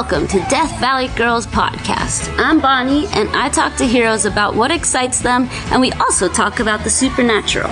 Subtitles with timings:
[0.00, 2.34] welcome to Death Valley Girls Podcast.
[2.38, 6.58] I'm Bonnie, and I talk to heroes about what excites them, and we also talk
[6.58, 7.68] about the supernatural.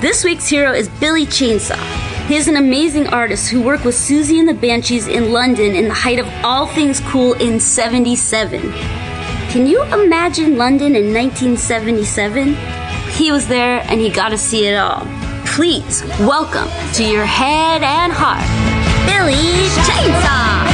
[0.00, 1.80] This week's hero is Billy Chainsaw.
[2.26, 5.86] He is an amazing artist who worked with Siouxsie and the Banshees in London in
[5.86, 8.72] the height of all things cool in 77.
[9.52, 12.56] Can you imagine London in 1977?
[13.12, 15.06] He was there and he got to see it all.
[15.46, 18.42] Please welcome to your head and heart,
[19.06, 20.69] Billy Chainsaw.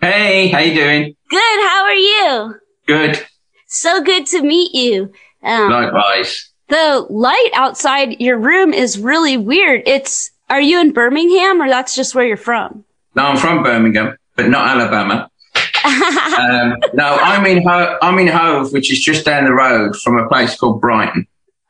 [0.00, 1.16] Hey, how you doing?
[1.28, 1.68] Good.
[1.68, 2.54] How are you?
[2.86, 3.26] Good.
[3.66, 5.12] So good to meet you.
[5.42, 6.50] Um, Likewise.
[6.68, 9.82] the light outside your room is really weird.
[9.86, 12.84] It's, are you in Birmingham or that's just where you're from?
[13.14, 15.30] No, I'm from Birmingham, but not Alabama.
[15.84, 20.16] um, no, I'm in Ho- I'm in Hove, which is just down the road from
[20.18, 21.26] a place called Brighton.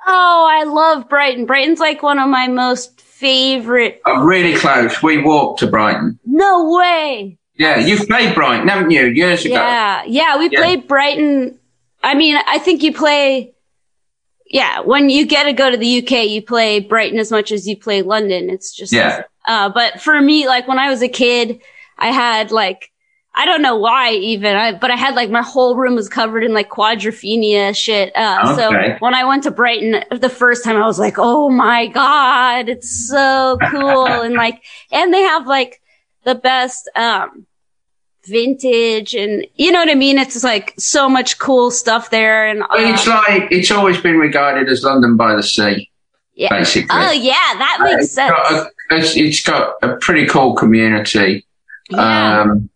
[0.07, 1.47] Oh, I love Brighton.
[1.47, 4.01] Brighton's like one of my most favorite.
[4.07, 5.03] I'm really close.
[5.03, 6.19] We walked to Brighton.
[6.25, 7.39] No way.
[7.59, 9.07] Yeah, you've played Brighton, haven't you?
[9.07, 9.55] Years ago.
[9.55, 10.03] Yeah.
[10.07, 10.39] Yeah.
[10.39, 10.61] We Yeah.
[10.61, 11.59] played Brighton.
[12.03, 13.53] I mean, I think you play.
[14.47, 14.81] Yeah.
[14.81, 17.77] When you get to go to the UK, you play Brighton as much as you
[17.77, 18.49] play London.
[18.49, 19.23] It's just, Yeah.
[19.47, 21.61] uh, but for me, like when I was a kid,
[21.99, 22.91] I had like,
[23.35, 26.43] I don't know why even, I, but I had like my whole room was covered
[26.45, 28.13] in like quadrophenia shit.
[28.17, 31.87] Uh, so when I went to Brighton the first time, I was like, oh my
[31.89, 34.07] God, it's so cool.
[34.23, 35.81] and like, and they have like
[36.25, 37.47] the best, um,
[38.29, 40.19] vintage and you know what I mean?
[40.19, 42.47] It's like so much cool stuff there.
[42.47, 45.91] And, uh, It's like it's always been regarded as London by the sea,
[46.35, 46.51] yeah.
[46.51, 46.89] basically.
[46.93, 48.31] Oh yeah, that makes It's sense.
[48.31, 51.45] got a, it's, it's got a pretty cool community.
[51.91, 52.41] yeah.
[52.43, 52.71] Um,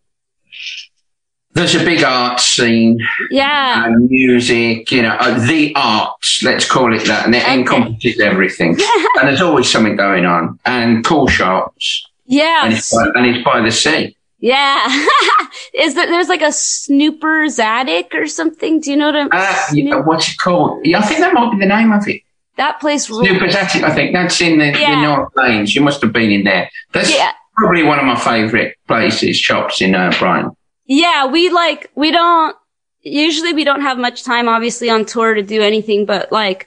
[1.55, 2.99] there's a big art scene.
[3.31, 3.85] yeah.
[3.85, 7.55] and music, you know, uh, the arts, let's call it that, and it Okay.
[7.61, 8.79] encompasses everything.
[8.79, 8.89] Yeah.
[9.21, 12.65] and there's always something going on, and cool shops, Yeah.
[12.65, 14.17] and it's by, and it's by the sea.
[14.43, 14.85] Yeah.
[15.73, 18.81] Is that there's like a Snooper's attic or something?
[18.81, 20.85] Do you know what I'm Uh, yeah, what's it called?
[20.85, 22.23] Yeah, I think that might be the name of it.
[22.59, 23.27] that place rules.
[23.27, 24.91] Snoopers Attic, I think that's in the, Yeah.
[24.97, 25.75] the North Laines.
[25.75, 26.69] You must have been in there.
[26.93, 27.31] That's Yeah.
[27.57, 30.51] probably one of my favourite places, shops in uh, Brighton.
[30.87, 32.55] Yeah, we like we don't
[33.01, 36.67] usually we don't have much time obviously on tour to do anything, but like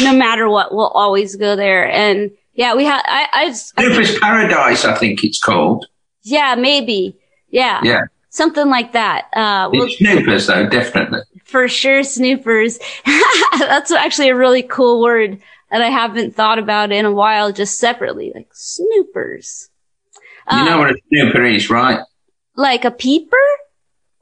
[0.00, 1.88] no matter what, we'll always go there.
[1.90, 5.86] And yeah, we have I I, just, I Snoopers Paradise, I think it's called.
[6.22, 7.18] Yeah, maybe.
[7.50, 7.80] Yeah.
[7.82, 8.02] Yeah.
[8.30, 9.26] Something like that.
[9.34, 11.20] Uh we'll Snoopers, though, definitely.
[11.44, 12.78] for sure snoopers.
[13.58, 15.40] That's actually a really cool word
[15.70, 18.32] that I haven't thought about in a while just separately.
[18.34, 19.68] Like snoopers.
[20.50, 22.00] You Um, know what a snooper is, right?
[22.56, 23.36] like a peeper?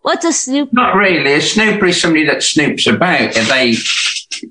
[0.02, 0.70] What's a snooper?
[0.72, 1.34] Not really.
[1.34, 3.74] A snooper is somebody that snoops about and they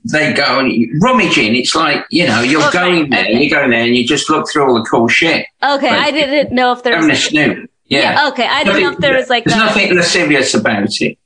[0.05, 0.71] they go and
[1.01, 1.55] rummaging.
[1.55, 3.43] It's like, you know, you're Okay, going there, okay.
[3.43, 5.47] you go there and you just look through all the cool shit.
[5.63, 7.69] Okay, Like, I didn't know if there was a snoop.
[7.85, 8.29] Yeah.
[8.31, 11.17] okay, I didn't know if there was like There's nothing lascivious about it.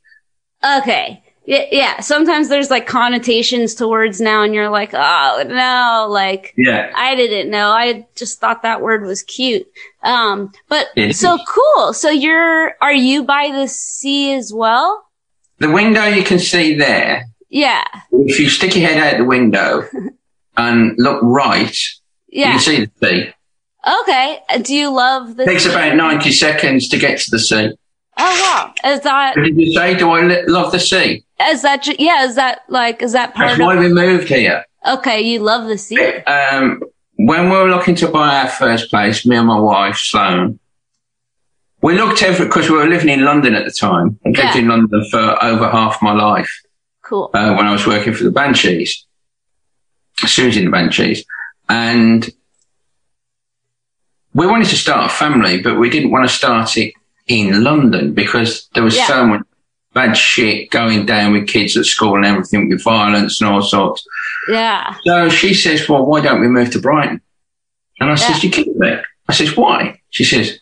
[0.80, 1.23] Okay.
[1.46, 2.00] Yeah, yeah.
[2.00, 6.92] Sometimes there's like connotations to words now and you're like, oh no, like Yeah.
[6.96, 7.70] I didn't know.
[7.70, 9.68] I just thought that word was cute.
[10.04, 11.94] Um, but so cool.
[11.94, 15.04] So you're, are you by the sea as well?
[15.60, 17.84] The window you can see there, Yeah.
[18.12, 19.84] if you stick your head out the window
[20.58, 21.76] and look right,
[22.28, 22.52] you Yeah.
[22.52, 23.34] can see the sea.
[24.04, 24.40] Okay.
[24.62, 25.72] Do you love the It takes sea?
[25.72, 27.72] about 90 seconds to get to the sea.
[28.16, 28.92] Oh wow.
[28.94, 29.96] Is that, What did you say?
[29.96, 31.26] Do I love the sea?
[31.52, 34.64] Is that, yeah, is that like, is that part That's of, why we moved here.
[34.88, 36.00] okay, you love the sea?
[36.26, 36.82] um,
[37.16, 40.60] when we were looking to buy our first place, me and my wife, Sloan,
[41.82, 44.20] we looked over because we were living in London at the time.
[44.26, 44.58] I lived Yeah.
[44.58, 46.52] in London for over half my life
[47.04, 47.30] Cool.
[47.34, 49.06] uh, when I was working for the Banshees,
[50.22, 51.24] Siouxsie and the Banshees.
[51.70, 52.30] And
[54.34, 56.94] we wanted to start a family, but we didn't want to start it
[57.28, 59.08] in London because there was Yeah.
[59.08, 59.42] so much
[59.94, 64.06] bad shit going down with kids at school and everything with violence and all sorts.
[64.50, 64.96] Yeah.
[65.06, 67.22] So she says, well, why don't we move to Brighton?
[68.00, 68.98] And I says, you kidding me?
[69.30, 70.02] I says, why?
[70.10, 70.60] She says,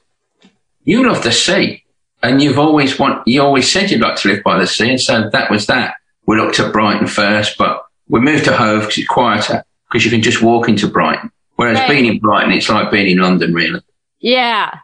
[0.83, 1.83] you love the sea
[2.21, 4.89] and you've always want, you always said you'd like to live by the sea.
[4.91, 5.95] And so that was that.
[6.27, 10.11] We looked at Brighton first, but we moved to Hove because it's quieter because you
[10.11, 11.31] can just walk into Brighton.
[11.55, 11.89] Whereas Right.
[11.89, 13.81] being in Brighton, it's like being in London, really.
[14.19, 14.79] Yeah,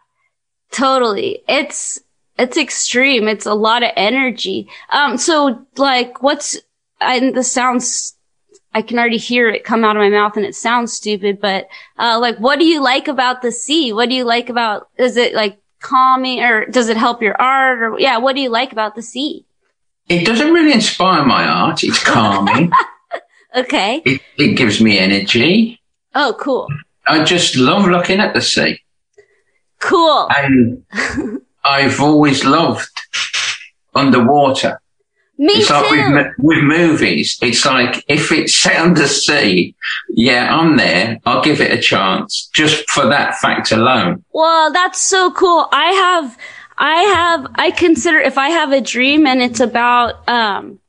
[0.71, 1.43] totally.
[1.47, 1.99] It's,
[2.37, 3.27] it's extreme.
[3.27, 4.67] It's a lot of energy.
[4.91, 6.57] Um, so like what's,
[7.01, 8.15] and this sounds,
[8.73, 11.67] I can already hear it come out of my mouth and it sounds stupid, but,
[11.97, 13.93] uh, like what do you like about the sea?
[13.93, 17.81] What do you like about, is it like calming or does it help your art
[17.81, 19.45] or yeah, what do you like about the sea?
[20.09, 21.83] It doesn't really inspire my art.
[21.83, 22.71] It's calming.
[23.55, 24.03] Okay.
[24.05, 25.81] it, it gives me energy.
[26.13, 26.67] Oh, cool.
[27.07, 28.81] I just love looking at the sea.
[29.79, 30.27] Cool.
[30.35, 30.83] And
[31.67, 32.89] I've always loved
[33.93, 34.81] underwater.
[35.39, 35.73] Me It's too.
[35.73, 39.75] like with, with movies, it's like if it's set under sea,
[40.09, 41.19] yeah, I'm there.
[41.25, 44.23] I'll give it a chance just for that fact alone.
[44.33, 45.67] Well, that's so cool.
[45.71, 46.37] I have,
[46.79, 50.79] I have, I consider if I have a dream and it's about, um,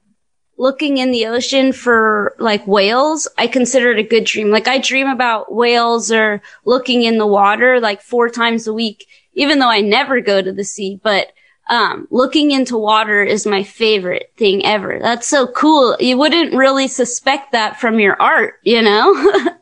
[0.57, 4.51] looking in the ocean for like whales, I consider it a good dream.
[4.51, 9.07] Like I dream about whales or looking in the water like four times a week,
[9.39, 11.33] even though I never go to the sea, but
[11.69, 14.99] um, looking into water is my favorite thing ever.
[15.01, 15.97] That's so cool.
[16.01, 19.55] You wouldn't really suspect that from your art, you know?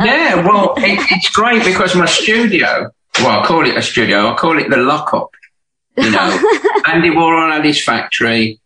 [0.00, 4.36] Yeah, well, it, it's great because my studio, well, I call it a studio, I
[4.36, 5.30] call it the lockup.
[5.96, 6.30] You know,
[6.86, 8.60] Andy Warhol had his factory,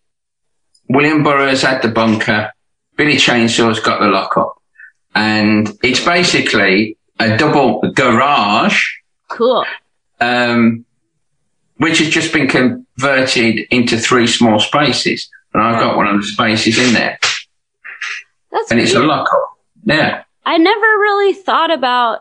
[0.89, 2.53] William Burroughs had the bunker,
[2.97, 4.55] Billy Chainsaw's got the lockup.
[5.15, 8.81] And it's basically a double garage,
[9.29, 9.65] cool.
[10.21, 10.85] Um,
[11.79, 15.29] which has just been converted into three small spaces.
[15.53, 17.19] And I've got one of the spaces in there.
[18.53, 19.09] That's And it's a weird.
[19.09, 19.57] lockup.
[19.85, 20.23] Yeah.
[20.45, 22.21] I never really thought about.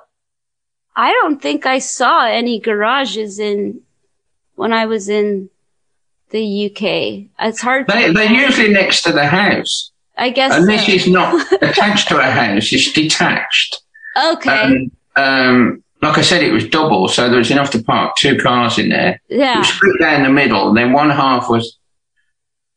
[0.96, 3.82] I don't think I saw any garages in
[4.56, 5.50] when I was in
[6.30, 7.30] the UK.
[7.48, 7.88] It's hard.
[7.88, 9.92] They, to, they're usually next to the house.
[10.18, 10.54] I guess.
[10.54, 13.82] And this is not attached to a house, it's detached.
[14.26, 14.50] okay.
[14.50, 18.38] Um, um, like I said, it was double, so there was enough to park two
[18.38, 19.20] cars in there.
[19.30, 19.60] It yeah.
[19.60, 21.78] was split down the middle, and then one half was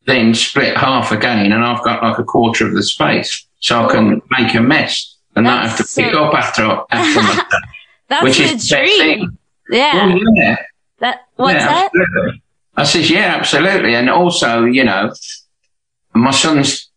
[0.07, 3.93] then split half again, and I've got like a quarter of the space, so I
[3.93, 7.47] can make a mess and I have to That's pick up after after myself,
[8.09, 8.99] That's which the is the dream.
[8.99, 9.39] thing.
[9.71, 10.07] Yeah.
[10.07, 10.57] Well, yeah,
[10.99, 11.21] That.
[11.37, 11.85] What's yeah, that?
[11.95, 12.43] absolutely.
[12.77, 13.95] I says, yeah, absolutely.
[13.95, 15.13] And also, you know,
[16.15, 16.91] my son's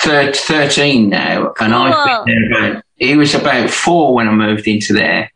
[0.00, 4.66] thir- 13 now, and I've been there about, he was about four when I moved
[4.66, 5.30] into there,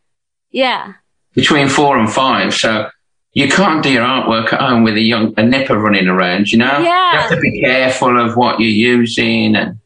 [0.56, 0.94] Yeah.
[1.35, 2.55] between four and five.
[2.55, 2.88] So
[3.35, 6.56] you can't do your artwork at home with a young, a nipper running around, you
[6.56, 6.79] know?
[6.79, 7.12] Yeah.
[7.12, 9.55] You have to be careful of what you're using.
[9.55, 9.79] And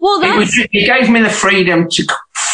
[0.00, 2.06] Well, it was, it gave me the freedom to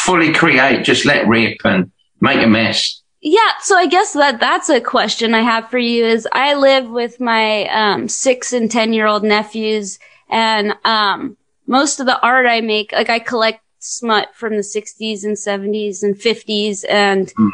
[0.04, 3.00] fully create, just let rip and make a mess.
[3.20, 6.88] Yeah, so I guess that that's a question I have for you is I live
[6.90, 11.36] with my um 6 and 10 year old nephews and um
[11.66, 16.02] most of the art I make like I collect smut from the 60s and 70s
[16.02, 17.48] and 50s and Hmm.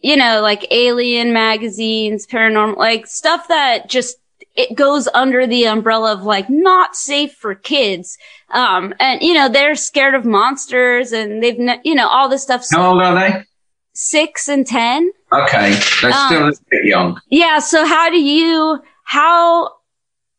[0.00, 4.16] you know like alien magazines, paranormal like stuff that just
[4.54, 8.16] it goes under the umbrella of like not safe for kids.
[8.50, 12.42] Um and you know they're scared of monsters and they've ne- you know all this
[12.42, 13.44] stuff How old are they?
[13.92, 15.78] 6 and 10 Okay.
[16.02, 17.20] They're Um, still a bit young.
[17.30, 17.58] Yeah.
[17.58, 19.70] So how do you, how,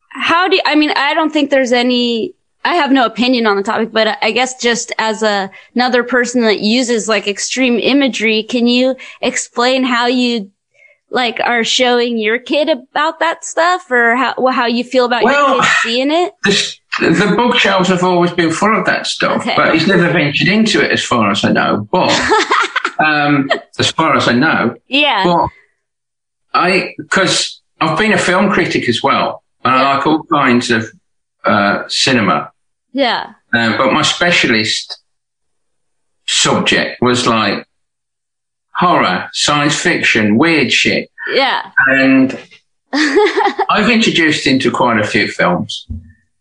[0.10, 2.36] how do you, I mean, I don't think there's any,
[2.67, 6.41] I have no opinion on the topic, but I guess just as a, another person
[6.41, 10.51] that uses like extreme imagery, can you explain how you
[11.09, 15.24] like are showing your kid about that stuff or how, well, how you feel about
[15.24, 16.33] Well- your kids seeing it?
[16.43, 19.53] the, the bookshelves have always been full of that stuff, Okay.
[19.55, 21.88] but he's never ventured into it as far as I know.
[21.91, 22.09] But
[23.00, 25.24] um, as far as I know, Yeah.
[25.24, 25.50] but
[26.53, 30.91] I because I've been a film critic as well, and I like all kinds of
[31.45, 32.51] uh, cinema.
[32.98, 33.34] Yeah.
[33.54, 35.00] Uh, but my specialist
[36.27, 37.66] subject was like
[38.75, 41.72] horror, science fiction, weird shit, Yeah.
[41.88, 42.38] and
[42.94, 45.86] I've introduced him to quite a few films.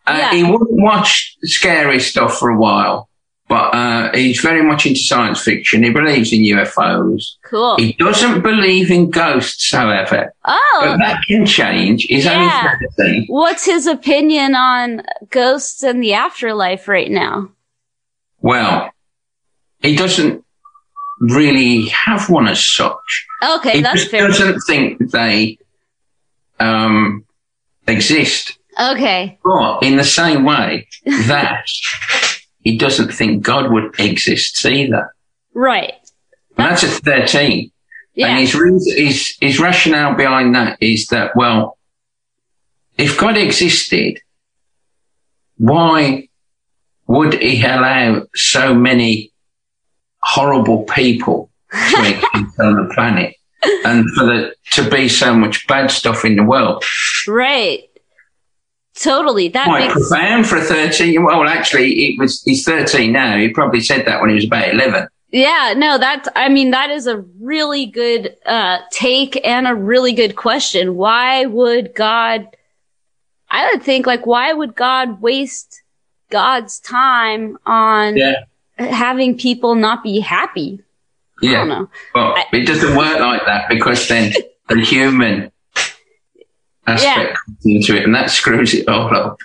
[0.07, 0.31] Uh, Yeah.
[0.33, 3.09] He wouldn't watch scary stuff for a while,
[3.49, 5.83] but uh, he's very much into science fiction.
[5.85, 7.23] He believes in UFOs.
[7.45, 7.77] Cool.
[7.77, 10.79] He doesn't believe in ghosts, however, Oh.
[10.83, 12.03] but that can change.
[12.05, 12.73] He's Yeah.
[12.73, 13.27] only 13.
[13.29, 17.49] What's his opinion on ghosts and the afterlife right now?
[18.41, 18.91] Well,
[19.81, 20.45] he doesn't
[21.21, 23.27] really have one as such.
[23.43, 24.27] Okay, he that's fair.
[24.27, 25.59] doesn't think they
[26.59, 27.25] um,
[27.87, 28.59] exist.
[28.79, 29.39] Okay.
[29.45, 30.89] But in the same way
[31.27, 31.65] that
[32.67, 35.15] he doesn't think God would exist either.
[35.55, 35.95] Right.
[36.59, 37.71] And that's at 13.
[38.15, 38.27] Yeah.
[38.27, 38.55] And his,
[38.93, 41.79] his, his rationale behind that is that, well,
[42.99, 44.19] if God existed,
[45.59, 46.29] why
[47.07, 49.33] would he allow so many
[50.21, 53.37] horrible people to exist on the planet
[53.85, 56.83] and for the, to be so much bad stuff in the world?
[57.29, 57.89] right.
[59.01, 59.49] Totally.
[59.49, 61.23] That Quite makes profound for a 13.
[61.23, 63.37] Well, actually, it was, he's 13 now.
[63.37, 65.07] He probably said that when he was about 11.
[65.31, 70.13] Yeah, no, that's, I mean, that is a really good, uh, take and a really
[70.15, 70.95] good question.
[70.97, 72.47] Why would God,
[73.51, 75.83] I would think like, why would God waste
[76.31, 78.45] God's time on Yeah.
[78.79, 80.81] having people not be happy?
[81.43, 81.59] I Yeah.
[81.59, 81.89] don't know.
[82.15, 84.33] But I- it doesn't work like that because then
[84.69, 85.51] the human
[86.87, 89.39] aspect comes into it and that screws it all up.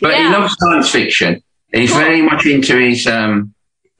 [0.00, 1.42] But he loves science fiction.
[1.72, 1.98] He's Cool.
[2.00, 3.52] very much into his um,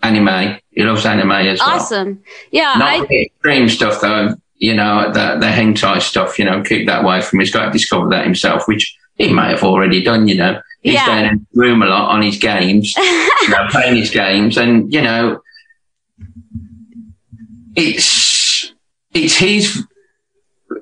[0.03, 0.59] anime.
[0.71, 1.71] He loves anime as well.
[1.71, 2.23] Awesome.
[2.51, 6.63] Yeah, Not I the extreme stuff though, you know, the, the hentai stuff, you know,
[6.63, 7.45] keep that away from him.
[7.45, 10.61] He's got to discover that himself, which he may have already done, you know.
[10.83, 11.07] He's Yeah.
[11.07, 14.93] down in the room a lot on his games, you know, playing his games and,
[14.93, 15.41] you know,
[17.77, 18.73] it's,
[19.13, 19.85] it's his,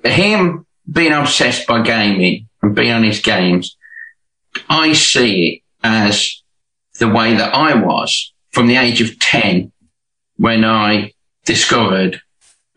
[0.04, 3.76] him being obsessed by gaming and being on his games.
[4.68, 6.42] I see it as
[6.99, 9.72] the way that I was from the age of 10
[10.37, 11.12] when I
[11.44, 12.20] discovered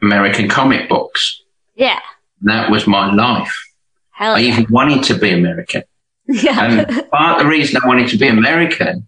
[0.02, 1.42] American comic books.
[1.76, 2.00] yeah.
[2.42, 3.56] That was my life.
[4.12, 4.54] Hell I yeah.
[4.54, 5.84] even wanted to be American.
[6.28, 6.64] yeah.
[6.64, 9.08] And part of the reason I wanted to be American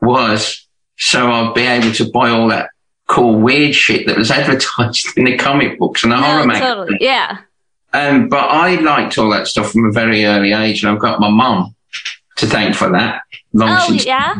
[0.00, 2.70] was so I'd be able to buy all that
[3.06, 6.74] cool weird shit that was advertised in the comic books and the horror no, magazines.
[6.74, 6.98] totally.
[7.00, 7.38] Yeah.
[7.92, 11.20] Um, but I liked all that stuff from a very early age, and I've got
[11.20, 11.74] my mum
[12.36, 13.22] to thank for that.
[13.52, 14.34] Long Oh, since yeah?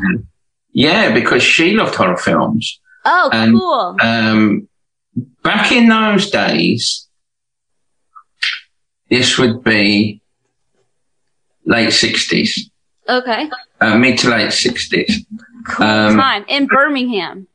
[0.73, 2.81] yeah, because she loved horror films.
[3.05, 3.97] Oh, And- cool.
[4.03, 4.69] Um,
[5.43, 7.09] back in those days,
[9.09, 10.21] this would be
[11.65, 12.71] late sixties,
[13.09, 13.49] Okay.
[13.81, 15.25] uh, mid to late sixties
[15.67, 17.47] Cool um, time in Birmingham.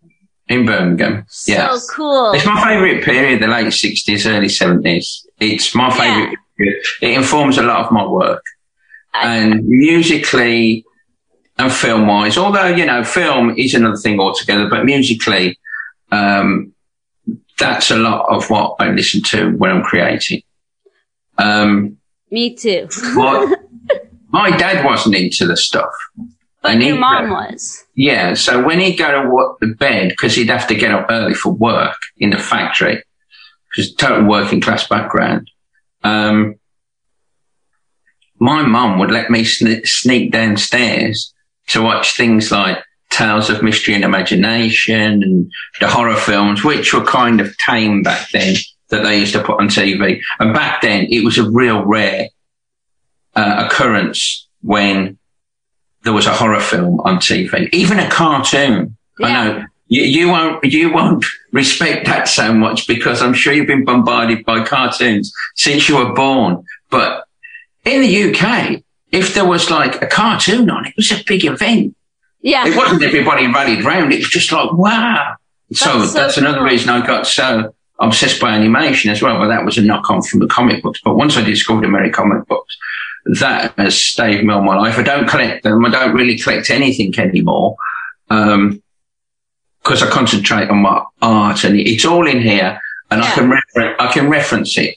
[0.48, 1.26] in Birmingham.
[1.30, 2.32] So cool.
[2.34, 5.26] It's my favourite period, the late sixties, early seventies.
[5.42, 6.84] It's my favourite period.
[7.02, 8.44] It informs a lot of my work.
[9.14, 10.86] And musically
[11.58, 15.60] and film wise, although, you know, film is another thing altogether, but musically,
[16.12, 16.74] um,
[17.60, 20.44] that's a lot of what I listen to when I'm creating.
[21.38, 21.98] Um,
[22.30, 22.88] Me too.
[23.16, 23.60] what,
[24.30, 25.92] my dad wasn't into the stuff.
[26.62, 27.84] But And your mom was.
[27.96, 31.08] Yeah, so when he'd go to wo- to bed, because he'd have to get up
[31.10, 33.04] early for work in the factory,
[33.72, 35.50] because total working class background,
[36.04, 36.56] um,
[38.40, 41.34] my mum would let me sne- sneak downstairs
[41.68, 42.80] to watch things like
[43.12, 48.30] Tales of Mystery and Imagination and the horror films, which were kind of tame back
[48.32, 48.56] then
[48.90, 50.20] that they used to put on TV.
[50.40, 52.30] And back then, it was a real rare
[53.36, 55.18] uh, occurrence when
[56.04, 58.98] there was a horror film on TV, even a cartoon.
[59.22, 59.34] I Yeah.
[59.44, 63.84] know you, you won't you won't respect that so much because I'm sure you've been
[63.84, 66.64] bombarded by cartoons since you were born.
[66.90, 67.26] But
[67.84, 68.82] in the UK,
[69.12, 71.96] if there was like a cartoon on, it was a big event.
[72.42, 72.66] Yeah.
[72.66, 74.14] It wasn't everybody rallied round.
[74.14, 75.36] It was just like wow.
[75.74, 79.38] So That's that's, so another reason I got so obsessed by animation as well.
[79.40, 81.02] But that was a knock on from the comic books.
[81.04, 82.78] But once I discovered American comic books,
[83.40, 84.98] that has stayed me all my life.
[84.98, 85.84] I don't collect them.
[85.84, 87.76] I don't really collect anything anymore.
[88.30, 88.82] Um,
[89.92, 92.80] cause I concentrate on my art and it's all in here
[93.10, 94.96] and I can refer- I can reference it,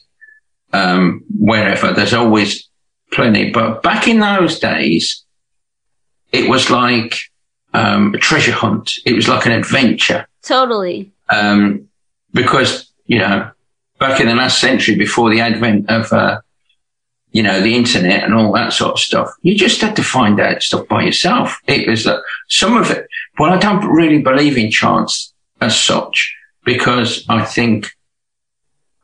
[0.72, 2.68] um, wherever there's always
[3.10, 3.50] plenty.
[3.50, 5.24] But back in those days,
[6.30, 7.16] it was like,
[7.72, 8.92] um, a treasure hunt.
[9.04, 10.28] It was like an adventure.
[10.42, 11.10] Totally.
[11.28, 11.88] Um,
[12.32, 13.50] because, you know,
[13.98, 16.40] back in the last century before the advent of, uh,
[17.34, 20.38] you know, the internet and all that sort of stuff, you just had to find
[20.38, 21.58] out stuff by yourself.
[21.66, 26.32] It was that some of it, well, I don't really believe in chance as such
[26.64, 27.90] because I think,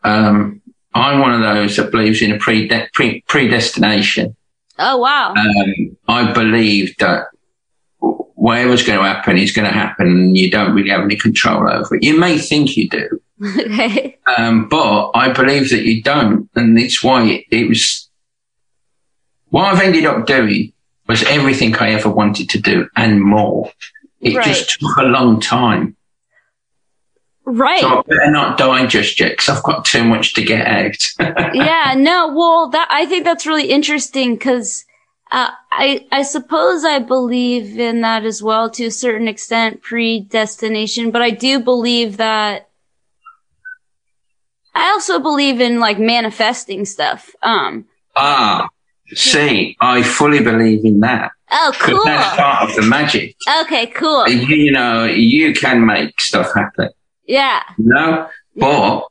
[0.05, 0.63] um,
[0.95, 4.37] I'm one of those that believes in a prede- pre- predestination.
[4.79, 5.35] Oh, wow.
[5.35, 7.27] Um, I believe that
[7.99, 11.69] whatever's going to happen is going to happen and you don't really have any control
[11.69, 12.05] over it.
[12.05, 13.21] You may think you do,
[13.59, 14.19] okay.
[14.39, 16.49] um, but I believe that you don't.
[16.55, 18.09] And it's why it, it was,
[19.51, 20.73] what I've ended up doing
[21.07, 23.71] was everything I ever wanted to do and more.
[24.21, 24.47] It Right.
[24.47, 25.97] just took a long time.
[27.45, 27.81] Right.
[27.81, 30.97] So I better not die just yet because I've got too much to get out.
[31.55, 34.85] yeah, no, well, that, I think that's really interesting because,
[35.33, 41.11] uh, I, I suppose I believe in that as well to a certain extent, predestination,
[41.11, 42.69] but I do believe that
[44.75, 47.31] I also believe in like manifesting stuff.
[47.43, 48.69] Um, ah,
[49.15, 52.05] see, I fully believe in that oh, cool.
[52.05, 53.37] that's part of the magic.
[53.63, 54.29] Okay, cool.
[54.29, 56.91] You, you know, you can make stuff happen.
[57.27, 57.63] Yeah.
[57.79, 59.07] No, but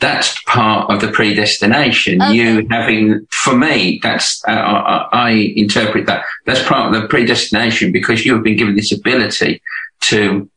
[0.00, 2.22] that's part of the predestination.
[2.22, 2.34] Okay.
[2.34, 7.92] You having, for me, that's, uh, I, I interpret that, that's part of the predestination
[7.92, 9.62] because you have been given this ability
[10.02, 10.50] to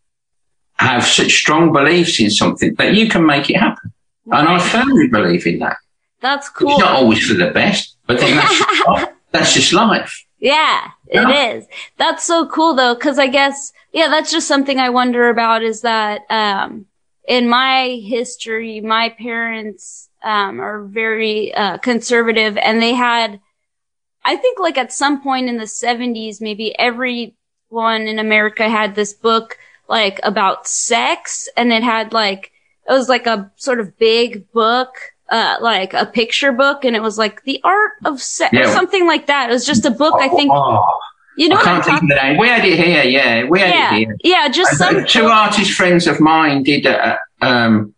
[0.76, 3.94] have such strong beliefs in something that you can make it happen.
[4.28, 5.78] And I firmly believe in that.
[6.24, 6.80] That's It's cool.
[6.80, 9.10] not always for the best, but then that's, just life.
[9.32, 10.26] that's just life.
[10.40, 11.30] Yeah, Yeah.
[11.30, 11.68] it is.
[11.98, 15.82] That's so cool though, cause I guess, yeah, that's just something I wonder about is
[15.82, 16.86] that, um,
[17.28, 23.40] in my history, my parents, um, are very, uh, conservative and they had,
[24.26, 29.14] I think like at some point in the seventies, maybe everyone in America had this
[29.14, 29.58] book
[29.90, 32.52] like about sex and it had like,
[32.90, 34.96] it was like a sort of big book,
[35.38, 38.72] uh, like a picture book and it was like the art of sex Yeah.
[38.74, 39.50] something like that.
[39.50, 40.16] It was just a book.
[40.20, 40.82] I think, Oh,
[41.38, 42.38] you know I what I'm can't think talking of the name.
[42.38, 43.44] We had it here, yeah.
[43.54, 43.94] We had Yeah.
[43.96, 44.18] it here.
[44.24, 44.48] Yeah.
[44.50, 47.94] Just Uh, some, Two artist friends of mine did uh, um,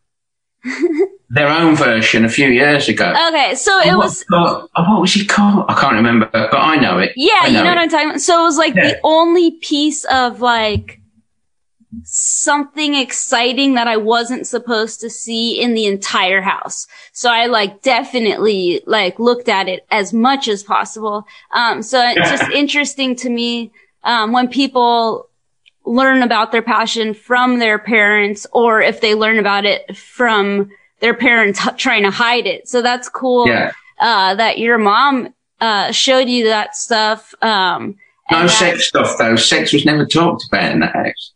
[1.29, 3.13] their own version a few years ago.
[3.29, 3.55] okay.
[3.55, 5.65] So it was, what, oh, what was it called?
[5.67, 7.11] I can't remember, but I know it.
[7.15, 7.77] Yeah, I you know what.
[7.77, 8.21] I'm talking about.
[8.21, 8.87] So it was like Yeah.
[8.91, 11.01] the only piece of like
[12.03, 16.87] something exciting that I wasn't supposed to see in the entire house.
[17.13, 21.25] So I like definitely like looked at it as much as possible.
[21.51, 23.71] Um, so it's just interesting to me,
[24.03, 25.29] um, when people
[25.85, 31.13] learn about their passion from their parents or if they learn about it from their
[31.13, 32.67] parents h- trying to hide it.
[32.67, 33.71] So that's cool Yeah.
[33.99, 37.33] uh, that your mom uh, showed you that stuff.
[37.41, 37.95] Um,
[38.31, 39.35] No that- sex stuff though.
[39.35, 41.31] Sex was never talked about in the house.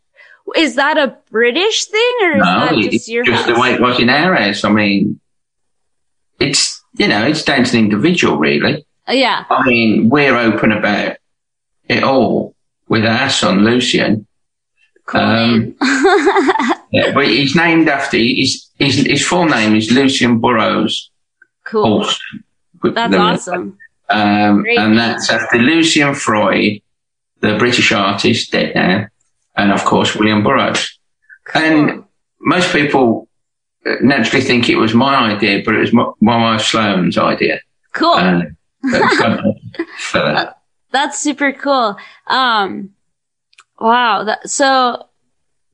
[0.55, 3.55] Is that a British thing or is No, that it's just your just house?
[3.55, 4.63] the way it was in our house.
[4.63, 5.19] I mean,
[6.39, 8.85] it's you know, it's down to the individual, really.
[9.07, 9.45] Yeah.
[9.49, 11.17] I mean, we're open about
[11.87, 12.55] it all
[12.87, 14.25] with our son Lucian.
[15.05, 15.21] Cool.
[15.21, 15.75] Um.
[16.91, 21.11] Yeah, but he's named after his his, his full name is Lucian Burroughs.
[21.63, 22.03] cool.
[22.81, 23.77] That's The- awesome.
[24.09, 26.81] Um, and that's after Lucian Freud,
[27.41, 29.05] the British artist, dead now,
[29.59, 30.97] and of course William Burroughs.
[31.53, 32.03] And
[32.41, 33.27] most people
[33.85, 37.59] uh, naturally think it was my idea, but it was my, my wife Sloane's idea.
[37.93, 38.13] cool.
[38.13, 38.41] Uh,
[40.13, 40.55] that.
[40.91, 41.97] That's super cool.
[42.27, 42.91] Um,
[43.79, 44.23] wow.
[44.23, 45.05] That, so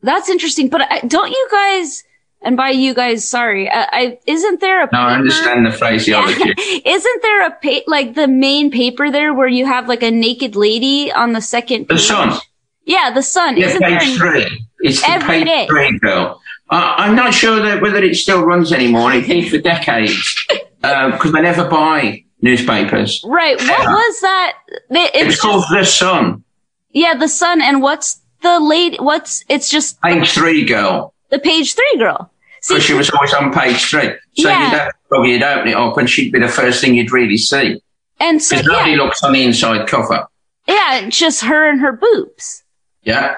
[0.01, 0.69] that's interesting.
[0.69, 2.03] But I, don't you guys,
[2.41, 5.71] and by you guys, sorry, I, I isn't there a No, I paper- understand the
[5.71, 6.53] phraseology.
[6.85, 10.55] Isn't there a pa- like the main paper there where you have like a naked
[10.55, 11.87] lady on the second?
[11.87, 12.03] The page?
[12.03, 12.37] sun.
[12.85, 13.57] Yeah, the sun.
[13.57, 14.65] Yeah, page three.
[14.79, 15.67] It's the Every page day.
[15.67, 16.39] three girl.
[16.69, 19.11] Uh, I'm not sure that whether it still runs anymore.
[19.13, 20.45] It did for decades
[20.81, 23.21] because I never buy newspapers.
[23.25, 23.57] Right.
[23.57, 23.85] What Yeah.
[23.93, 24.53] was that?
[24.69, 26.43] It, It's it's called just, The Sun.
[26.91, 27.61] yeah, the sun.
[27.61, 28.97] And what's the lady?
[28.97, 31.13] What's it's just Page three girl.
[31.31, 32.31] the page three girl.
[32.67, 34.09] Because she was always on page three.
[34.37, 34.89] So Yeah.
[35.11, 37.81] you'd, you'd open it up and she'd be the first thing you'd really see.
[38.19, 40.25] and so Because nobody yeah, looks on the inside cover.
[40.67, 42.63] yeah, just her and her boobs.
[43.05, 43.35] Yeah.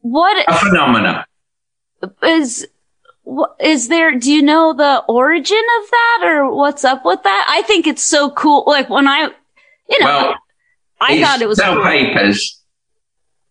[0.00, 1.26] What A phenomena.
[2.22, 2.66] is?
[3.60, 7.46] Is there, do you know the origin of that or what's up with that?
[7.50, 8.64] I think it's so cool.
[8.66, 9.28] Like when I,
[9.90, 10.34] you know, Well,
[11.00, 11.84] I thought it was sell cool.
[11.84, 12.62] papers.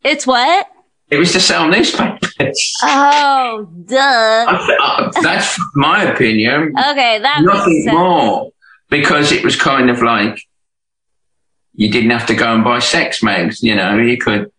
[0.03, 0.67] It's what?
[1.11, 2.73] It was to sell newspapers.
[2.81, 3.97] Oh, duh.
[3.97, 6.73] I- I- uh, that's my opinion.
[6.89, 7.93] Okay, that Nothing makes sense.
[7.93, 8.51] more.
[8.89, 10.39] Because it was kind of like
[11.75, 14.51] you didn't have to go and buy sex mags, you know, you could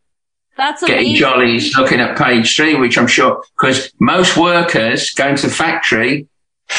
[0.58, 1.14] That's amazing.
[1.14, 6.26] jollies looking at page three, which I'm sure, because most workers going to the factory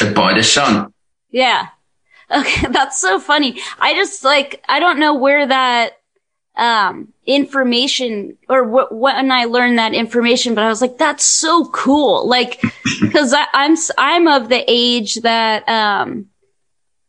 [0.00, 0.92] would buy the sun.
[1.30, 1.68] Yeah.
[2.30, 3.58] Okay, that's so funny.
[3.80, 5.94] I just like I don't know where that
[6.56, 11.64] um information or wh- when I learned that information, but I was like, that's so
[11.70, 12.28] cool.
[12.28, 12.60] Like,
[13.00, 16.26] because I'm s- I'm of the age that um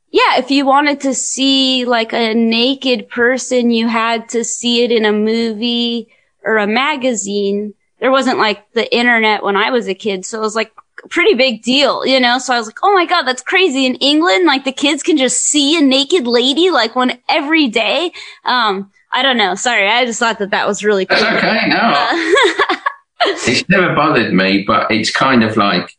[0.10, 4.92] yeah, if you wanted to see like a naked person, you had to see it
[4.92, 6.08] in a movie
[6.44, 7.74] or a magazine.
[8.00, 10.72] There wasn't like the internet when I was a kid, so it was like
[11.04, 12.40] a pretty big deal, you know?
[12.40, 13.86] So I was like, oh my god, that's crazy.
[13.86, 18.12] In England, like the kids can just see a naked lady like one every day.
[18.46, 19.56] Um, I don't know.
[19.56, 21.18] Sorry, I just thought that that was really cool.
[21.20, 21.78] That's okay, no.
[21.78, 22.78] Uh,
[23.22, 25.96] it's never bothered me, but it's kind of like,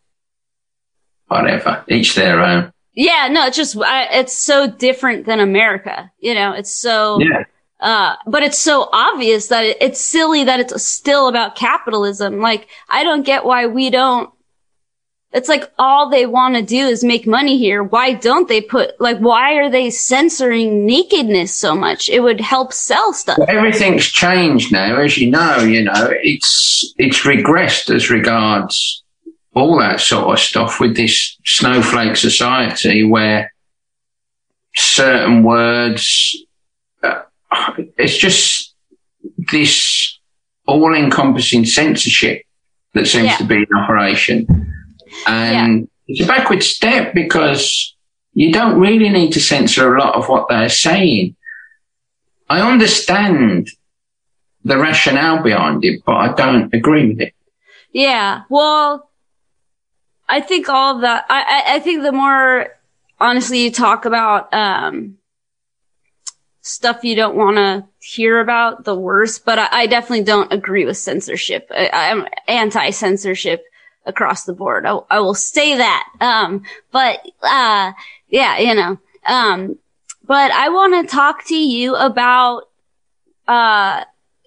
[1.26, 2.72] whatever, each their own.
[2.94, 6.10] yeah, no, it's just I, it's so different than America.
[6.20, 7.20] You know, it's so.
[7.20, 7.44] Yeah.
[7.82, 12.38] Uh, but it's so obvious that it, it's silly that it's still about capitalism.
[12.38, 14.30] Like, I don't get why we don't.
[15.32, 17.82] It's like all they want to do is make money here.
[17.82, 22.08] Why don't they put, like, why are they censoring nakedness so much?
[22.08, 23.38] It would help sell stuff.
[23.48, 29.02] Everything's changed now, as you know, you know, it's, it's regressed as regards
[29.54, 33.52] all that sort of stuff with this snowflake society where
[34.76, 36.36] certain words,
[37.98, 38.74] it's just
[39.50, 40.18] this
[40.66, 42.42] all encompassing censorship
[42.94, 43.36] that seems Yeah.
[43.38, 44.46] to be in operation.
[45.26, 47.94] And it's a backward step because
[48.34, 51.36] you don't really need to censor a lot of what they're saying.
[52.48, 53.68] I understand
[54.64, 57.34] the rationale behind it, but I don't agree with it.
[57.92, 58.42] Yeah.
[58.48, 59.10] Well,
[60.28, 61.26] I think all that.
[61.28, 62.68] I, I, I think the more
[63.20, 65.18] honestly you talk about um,
[66.62, 69.38] stuff you don't want to hear about, the worse.
[69.38, 71.68] But I, I, definitely don't agree with censorship.
[71.70, 73.64] I, am anti-censorship
[74.06, 74.86] across the board.
[74.86, 76.08] I, I will say that.
[76.20, 77.92] Um, but uh,
[78.28, 78.98] yeah, you know.
[79.26, 79.78] Um,
[80.24, 82.68] but I want to talk to you about
[83.48, 84.04] uh,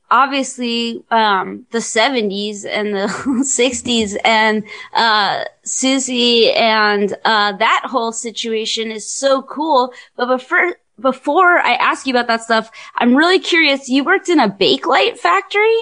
[0.09, 3.07] obviously um, the 70s and the
[3.43, 9.93] 60s and uh, Siouxsie and uh, that whole situation is so cool.
[10.15, 13.89] But before, before I ask you about that stuff, I'm really curious.
[13.89, 15.75] You worked in a Bakelite factory?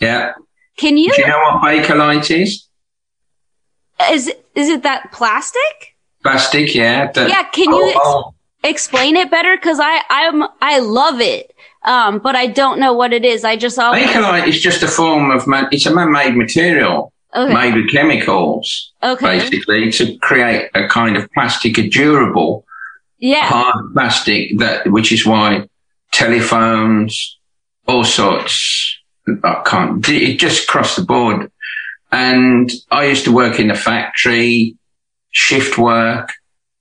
[0.00, 0.32] Yeah.
[0.76, 1.12] Can you?
[1.12, 2.68] Do you know what Bakelite is?
[4.10, 5.96] Is is it that plastic?
[6.22, 7.12] Plastic, yeah.
[7.12, 7.44] The, yeah.
[7.44, 8.34] Can you ex- oh.
[8.64, 9.56] explain it better?
[9.56, 11.52] Because I I'm I love it.
[11.84, 13.44] Um, but I don't know what it is.
[13.44, 14.06] I just always.
[14.06, 17.12] Bakelite is just a form of man, it's a man-made material.
[17.36, 17.52] Okay.
[17.52, 19.40] Made with chemicals, okay.
[19.40, 22.64] basically, to create a kind of plastic, a durable,
[23.24, 23.46] yeah.
[23.46, 25.66] hard plastic that, which is why
[26.12, 27.38] telephones,
[27.88, 28.98] all sorts,
[29.42, 31.50] I can't, it just crossed the board.
[32.12, 34.76] And I used to work in the factory,
[35.30, 36.32] shift work,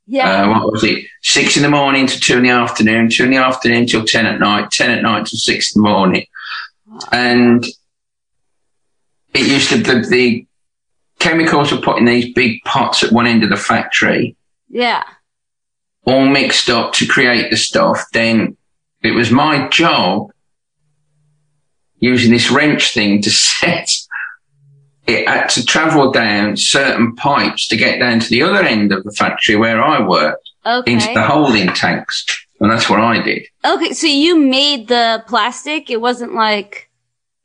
[0.05, 0.43] yeah.
[0.43, 1.05] Uh, what was it?
[1.21, 4.25] Six in the morning to two in the afternoon, two in the afternoon till 10
[4.25, 6.25] at night, 10 at night till six in the morning.
[7.13, 7.65] And
[9.33, 10.45] it used to, the, the
[11.19, 14.35] chemicals were put in these big pots at one end of the factory.
[14.67, 15.03] Yeah.
[16.05, 18.05] All mixed up to create the stuff.
[18.11, 18.57] Then
[19.01, 20.31] it was my job
[21.99, 23.89] using this wrench thing to set
[25.07, 29.03] it had to travel down certain pipes to get down to the other end of
[29.03, 30.93] the factory where I worked okay.
[30.93, 32.25] into the holding tanks.
[32.59, 33.45] And that's what I did.
[33.65, 33.91] Okay.
[33.91, 35.89] So you made the plastic.
[35.89, 36.89] It wasn't like.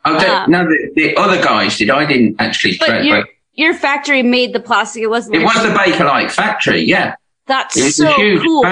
[0.04, 1.90] Oh, no, the, the, other guys did.
[1.90, 2.78] I didn't actually.
[2.78, 5.02] But your, your factory made the plastic.
[5.02, 5.36] It wasn't.
[5.36, 6.82] It was the Bakelite factory.
[6.82, 7.16] Yeah.
[7.48, 8.62] That's so cool.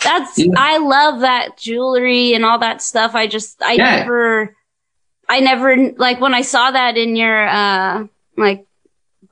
[0.00, 0.52] That's, yeah.
[0.56, 3.16] I love that jewelry and all that stuff.
[3.16, 3.96] I just, I yeah.
[3.96, 4.54] never,
[5.28, 8.66] I never like when I saw that in your uh like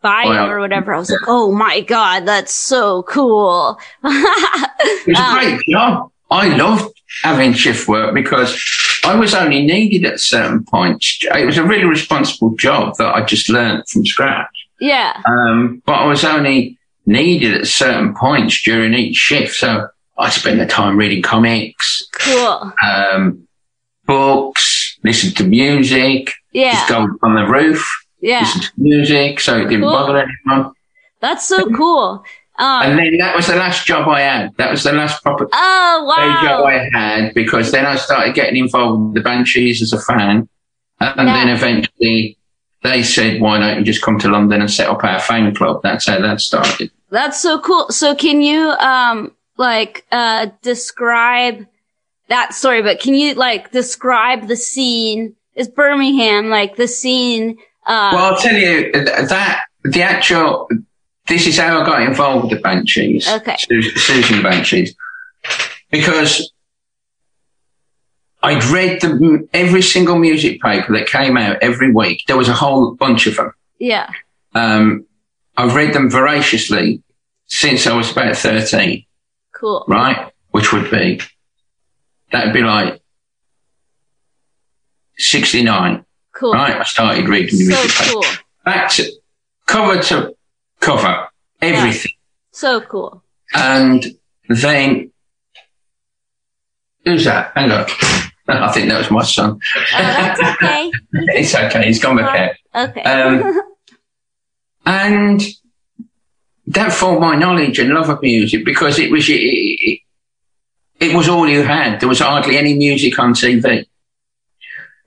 [0.03, 0.95] bio well, or whatever.
[0.95, 3.79] I was like, oh my god, that's so cool.
[4.05, 6.11] it was um, great job.
[6.31, 8.61] I loved having shift work because
[9.05, 11.19] I was only needed at certain points.
[11.23, 14.69] It was a really responsible job that I just learned from scratch.
[14.81, 15.23] Yeah.
[15.25, 19.55] Um, but I was only needed at certain points during each shift.
[19.55, 19.88] So
[20.19, 22.07] I spent the time reading comics.
[22.12, 22.73] Cool.
[22.85, 23.47] Um,
[24.07, 26.33] books, listen to music.
[26.53, 26.73] Yeah.
[26.73, 27.88] Just go on the roof.
[28.21, 28.40] Yeah.
[28.40, 29.92] Listen to music so it didn't cool.
[29.92, 30.73] bother anyone.
[31.21, 32.25] That's so cool.
[32.59, 34.57] Um, and then that was the last job I had.
[34.57, 36.40] That was the last proper oh, wow.
[36.42, 40.49] job I had because then I started getting involved with the Banshees as a fan.
[41.01, 41.45] And yeah.
[41.45, 42.38] then eventually
[42.83, 45.81] they said, why don't you just come to London and set up our fan club?
[45.83, 46.90] That's how that started.
[47.11, 47.88] That's so cool.
[47.90, 51.66] So can you, um, like, uh, describe
[52.29, 55.37] that story, but can you like describe the scene?
[55.55, 57.59] Is Birmingham like the scene?
[57.87, 60.69] Uh, well, I'll tell you that the actual,
[61.29, 63.29] this is how I got involved with the Banshees.
[63.29, 63.57] Okay.
[63.57, 64.95] Susan Banshees.
[65.90, 66.53] Because
[68.42, 72.23] I'd read the, every single music paper that came out every week.
[72.27, 73.53] There was a whole bunch of them.
[73.79, 74.11] Yeah.
[74.55, 75.07] Um,
[75.57, 77.03] I've read them voraciously
[77.47, 79.05] since I was about 13.
[79.53, 79.85] Cool.
[79.88, 80.33] Right?
[80.51, 81.21] Which would be
[82.31, 83.01] that'd be like
[85.19, 86.05] 69.
[86.33, 86.53] Cool.
[86.53, 86.77] Right?
[86.77, 88.25] I started reading the so music cool.
[88.64, 89.11] Back to
[89.66, 90.37] cover to
[90.81, 91.29] cover,
[91.62, 92.12] everything.
[92.53, 93.23] So cool.
[93.55, 94.05] And
[94.49, 95.12] then,
[97.05, 97.53] who's that?
[97.55, 97.87] Hang on.
[98.49, 99.59] I think that was my son.
[99.77, 100.90] Oh, that's okay.
[101.12, 101.87] it's okay.
[101.87, 103.03] He's gone back Okay.
[103.03, 103.61] Um,
[104.87, 105.42] and
[106.68, 110.01] that formed my knowledge and love of music because it was, it, it,
[111.01, 112.01] it was all you had.
[112.01, 113.87] There was hardly any music on TV.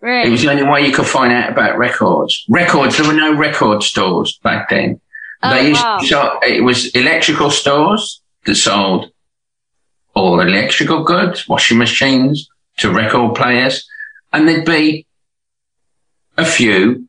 [0.02, 0.26] Right.
[0.26, 2.46] It was the only way you could find out about records.
[2.48, 5.02] Records, there were no record stores back then.
[5.42, 5.98] Oh, they used wow.
[5.98, 9.12] to sell, it was electrical stores that sold
[10.14, 13.88] all electrical goods, washing machines to record players.
[14.32, 15.06] And there'd be
[16.38, 17.08] a few,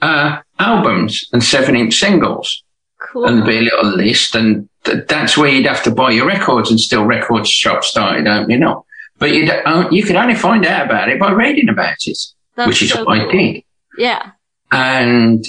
[0.00, 2.62] uh, albums and seven inch singles.
[3.00, 3.24] Cool.
[3.26, 6.26] And there'd be a little list and th- that's where you'd have to buy your
[6.26, 8.86] records and still record shops started opening up.
[9.18, 12.18] But you uh, you could only find out about it by reading about it,
[12.56, 13.28] That's which is so what cool.
[13.28, 13.62] I did.
[13.98, 14.30] Yeah.
[14.70, 15.44] And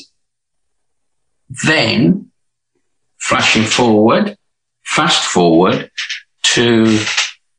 [1.65, 2.31] then
[3.19, 4.37] flashing forward,
[4.83, 5.89] fast forward
[6.53, 6.83] to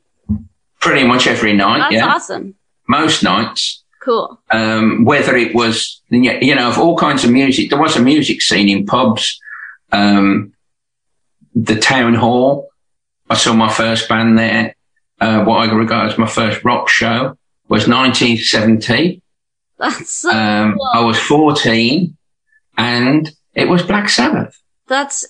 [0.81, 1.79] Pretty much every night.
[1.79, 2.07] That's yeah.
[2.07, 2.55] awesome.
[2.89, 3.83] Most nights.
[4.01, 4.41] Cool.
[4.53, 7.71] um, whether it was, you know, of all kinds of music.
[7.71, 9.41] There was a music scene in pubs,
[9.91, 10.53] um,
[11.57, 12.69] the town hall.
[13.29, 14.77] I saw my first band there.
[15.21, 17.37] Uh, what I regard as my first rock show
[17.69, 19.23] was 1970.
[19.79, 20.91] That's so Um, cool.
[20.95, 22.17] I was 14
[22.79, 25.27] and it was Black Sabbath, That's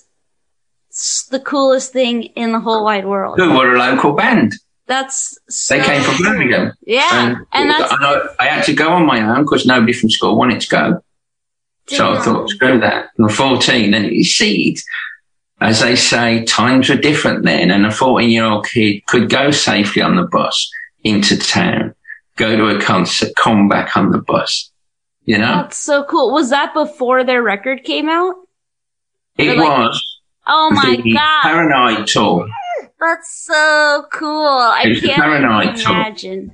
[1.31, 3.39] the coolest thing in the whole wide world.
[3.39, 4.53] who were a local band.
[4.87, 6.23] That's so They came from.
[6.23, 6.73] Birmingham.
[6.85, 10.37] Yeah, And, and I, I had to go on my own because nobody from school
[10.37, 11.03] wanted to go.
[11.87, 13.09] So I thought, screw that.
[13.17, 13.93] And I'm 14.
[13.93, 14.77] And you see,
[15.61, 17.71] as they say, times were different then.
[17.71, 20.69] And a 14 year old kid could go safely on the bus
[21.03, 21.93] into town,
[22.35, 24.71] go to a concert, come back on the bus.
[25.25, 26.33] You know, That's so cool.
[26.33, 28.35] Was that before their record came out?
[29.37, 30.03] it like- was
[30.49, 32.47] Oh my god, Paranoid tour.
[32.99, 34.47] That's so cool!
[34.47, 35.91] I can't Paranoid even tour.
[35.95, 36.51] imagine.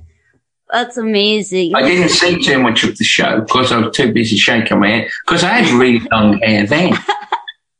[0.72, 1.74] That's amazing.
[1.74, 4.88] I didn't see too much of the show because I was too busy shaking my
[4.88, 6.94] head because I had really long hair then.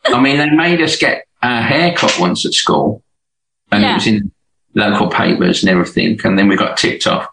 [0.07, 3.03] I mean, they made us get our hair cut once at school
[3.73, 3.93] and Yeah.
[3.93, 4.31] it was in
[4.75, 6.21] local papers and everything.
[6.25, 7.27] And then we got tipped off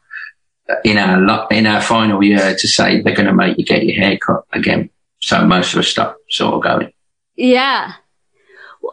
[0.85, 3.83] in our, lo- in our final year to say they're going to make you get
[3.85, 4.89] your hair cut again.
[5.19, 6.93] So most of us stopped sort of going.
[7.35, 7.93] yeah.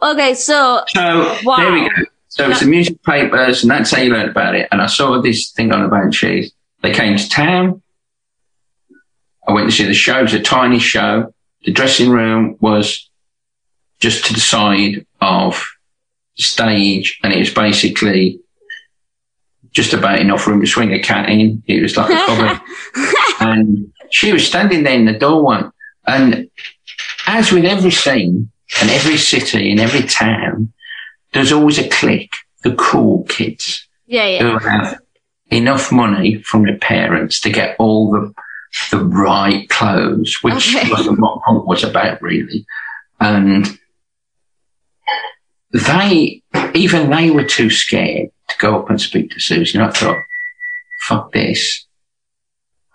[0.03, 1.57] Okay, so So Wow.
[1.57, 1.95] there we go.
[2.39, 4.69] So it's the music papers and that's how you learn about it.
[4.71, 6.53] And I saw this thing on the Banshees.
[6.81, 7.81] They came to town.
[9.45, 10.19] I went to see the show.
[10.19, 11.33] It was a tiny show.
[11.65, 13.09] The dressing room was
[13.99, 15.61] just to the side of
[16.37, 18.39] the stage and it was basically
[19.71, 21.61] just about enough room to swing a cat in.
[21.67, 22.61] It was like a cupboard.
[23.41, 25.63] and she was standing there in the doorway.
[26.07, 26.49] And
[27.27, 28.49] as with every scene
[28.79, 30.71] and every city and every town,
[31.33, 34.41] there's always a clique, the cool kids yeah, yeah.
[34.43, 34.99] who have
[35.51, 38.33] enough money from their parents to get all the
[38.91, 40.89] the right clothes, which Okay.
[40.91, 42.65] wasn't what punk was about really.
[43.19, 43.67] And
[45.71, 46.41] they,
[46.73, 49.81] even they were too scared to go up and speak to Susan.
[49.81, 50.17] I thought,
[51.07, 51.85] fuck this.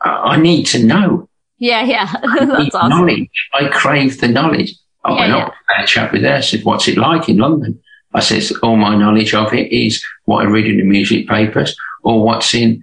[0.00, 1.28] I, I need to know.
[1.58, 2.12] Yeah, yeah.
[2.46, 2.90] That's awesome.
[2.90, 3.30] knowledge.
[3.52, 4.74] I crave the knowledge.
[5.04, 7.80] I Yeah, went up, had a chat with her, said, what's it like in London?
[8.14, 11.76] I says, all my knowledge of it is what I read in the music papers
[12.02, 12.82] or what's in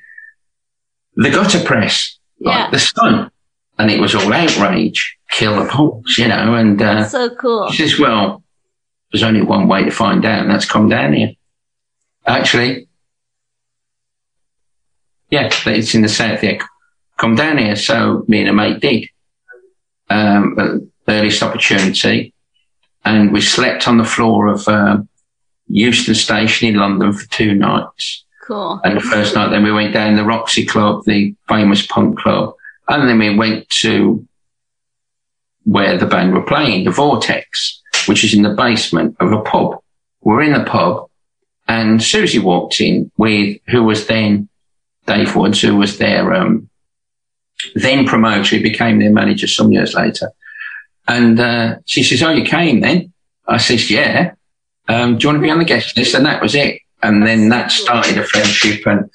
[1.16, 2.70] the gutter press, like Yeah.
[2.70, 3.32] the Sun.
[3.80, 7.72] And it was all outrage, kill the punks, you know, and, uh, So cool.
[7.72, 8.44] she says, well,
[9.12, 11.32] there's only one way to find out and that's come down here.
[12.28, 12.88] Actually,
[15.30, 16.60] yeah, it's in the south here.
[17.18, 17.76] Come down here.
[17.76, 19.08] So me and a mate did.
[20.10, 22.34] Um, earliest opportunity.
[23.06, 25.08] And we slept on the floor of, um,
[25.72, 28.26] Euston Station in London for two nights.
[28.46, 28.82] Cool.
[28.84, 32.54] And the first night, then we went down the Roxy Club, the famous punk club.
[32.90, 34.28] And then we went to
[35.64, 39.80] where the band were playing, the Vortex, which is in the basement of a pub.
[40.22, 41.10] We're in the pub
[41.68, 44.50] and Siouxsie walked in with who was then
[45.06, 46.70] Dave Woods, who was their, um,
[47.76, 50.32] then promoter, who became their manager some years later.
[51.08, 53.14] And, uh, she says, Oh, you came then?
[53.48, 54.34] I says, yeah.
[54.92, 56.14] Um, do you want to be on the guest list?
[56.16, 56.82] And that was it.
[57.04, 58.86] And then that started a friendship.
[58.86, 59.10] And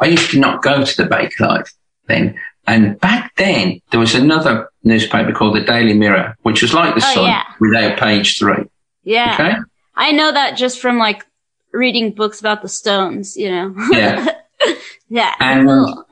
[0.00, 1.68] I used to not go to the Bakelite
[2.06, 2.38] then.
[2.66, 7.02] And back then, there was another newspaper called the Daily Mirror, which was like the
[7.04, 7.44] Oh, Sun yeah.
[7.60, 8.64] without page three.
[9.04, 9.34] Yeah.
[9.34, 9.56] Okay.
[9.94, 11.24] I know that just from like
[11.72, 13.74] reading books about the Stones, you know.
[13.90, 14.26] Yeah.
[15.08, 15.34] yeah.
[15.40, 16.04] And- cool.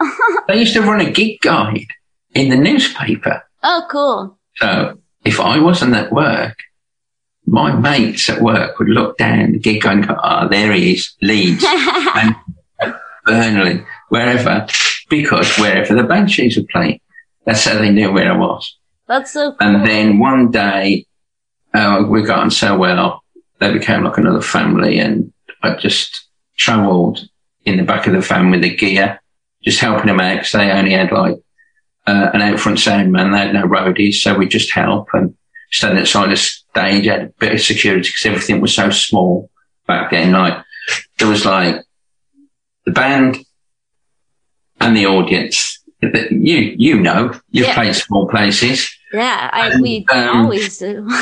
[0.49, 1.87] they used to run a gig guide
[2.35, 3.42] in the newspaper.
[3.62, 4.38] Oh, cool.
[4.57, 6.57] So if I wasn't at work,
[7.46, 11.14] my mates at work would look down the gig and go, ah, there he is,
[11.22, 11.64] Leeds.
[12.14, 12.35] and
[13.24, 14.66] Burnley, wherever,
[15.09, 17.00] because wherever the Banshees were playing.
[17.44, 18.76] That's how they knew where I was.
[19.06, 19.59] That's so cool.
[19.61, 21.06] And then one day,
[21.72, 23.22] uh, we got on so well,
[23.59, 25.32] they became like another family and
[25.62, 27.28] I just travelled
[27.64, 29.20] in the back of the van with the gear,
[29.62, 31.37] just helping them out because they only had like
[32.06, 33.32] uh, an out front sound man.
[33.32, 34.14] They had no roadies.
[34.14, 35.35] So we just help and
[35.70, 36.37] stand outside the
[36.76, 39.50] stage, had a bit of security because everything was so small
[39.86, 40.32] back then.
[40.32, 40.62] Like
[41.18, 41.82] there was like
[42.84, 43.38] the band
[44.80, 45.82] and the audience.
[46.02, 47.74] You, you know, you've Yeah.
[47.74, 48.94] played small places.
[49.12, 51.08] yeah, I, and, we um, always do.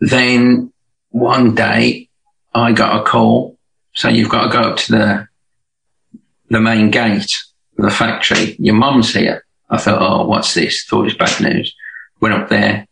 [0.00, 0.72] then
[1.10, 2.08] one day
[2.54, 3.58] I got a call.
[3.94, 5.28] So you've got to go up to the,
[6.48, 7.30] the main gate
[7.78, 8.56] of the factory.
[8.58, 9.44] Your mum's here.
[9.68, 10.84] I thought, oh, what's this?
[10.84, 11.74] Thought it was bad news.
[12.22, 12.86] Went up there.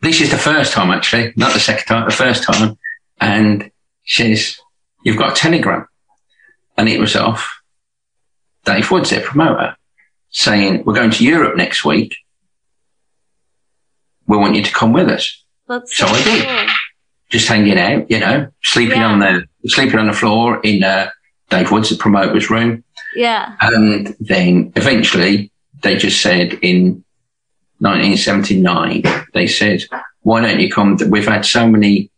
[0.00, 2.78] This is the first time actually, not the second time, the first time.
[3.20, 3.72] And
[4.04, 4.56] she says,
[5.02, 5.88] you've got a telegram.
[6.76, 7.60] And it was off
[8.64, 9.76] Dave Woods, their promoter,
[10.30, 12.14] saying, we're going to Europe next week.
[14.28, 16.46] We want you to come with us That's So I did.
[16.46, 16.66] cool.
[17.30, 19.08] just hanging out, you know, sleeping Yeah.
[19.08, 21.10] on the sleeping on the floor in uh,
[21.50, 22.84] Dave Woods, the promoter's room,
[23.16, 23.56] Yeah.
[23.60, 25.50] and then eventually
[25.82, 27.04] they just said in
[27.80, 29.02] 1979
[29.34, 29.84] they said,
[30.22, 30.98] "Why don't you come?
[31.08, 32.10] We've had so many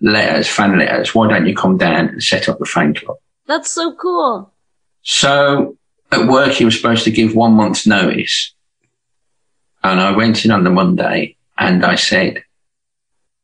[0.00, 1.14] letters, fan letters.
[1.14, 4.52] Why don't you come down and set up the fan club?" That's so cool.
[5.02, 5.76] So
[6.10, 8.54] at work, he was supposed to give one month's notice,
[9.82, 12.42] and I went in on the Monday and I said,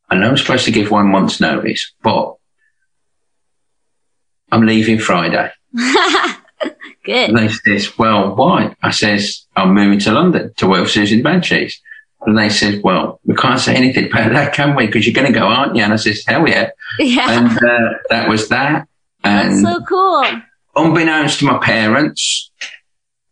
[0.09, 2.35] I know I'm supposed to give one month's notice, but
[4.51, 5.51] I'm leaving Friday.
[7.05, 7.31] Good.
[7.31, 8.75] And they says, well, why?
[8.83, 11.81] I says, I'm moving to London to work with Siouxsie and Banshees.
[12.23, 14.87] And they said, well, we can't say anything about that, can we?
[14.87, 15.83] Because you're going to go, aren't you?
[15.83, 16.71] And I says, hell yeah.
[16.99, 17.39] Yeah.
[17.41, 18.87] And uh, that was that.
[19.23, 20.25] That's so cool.
[20.77, 22.51] unbeknownst to my parents,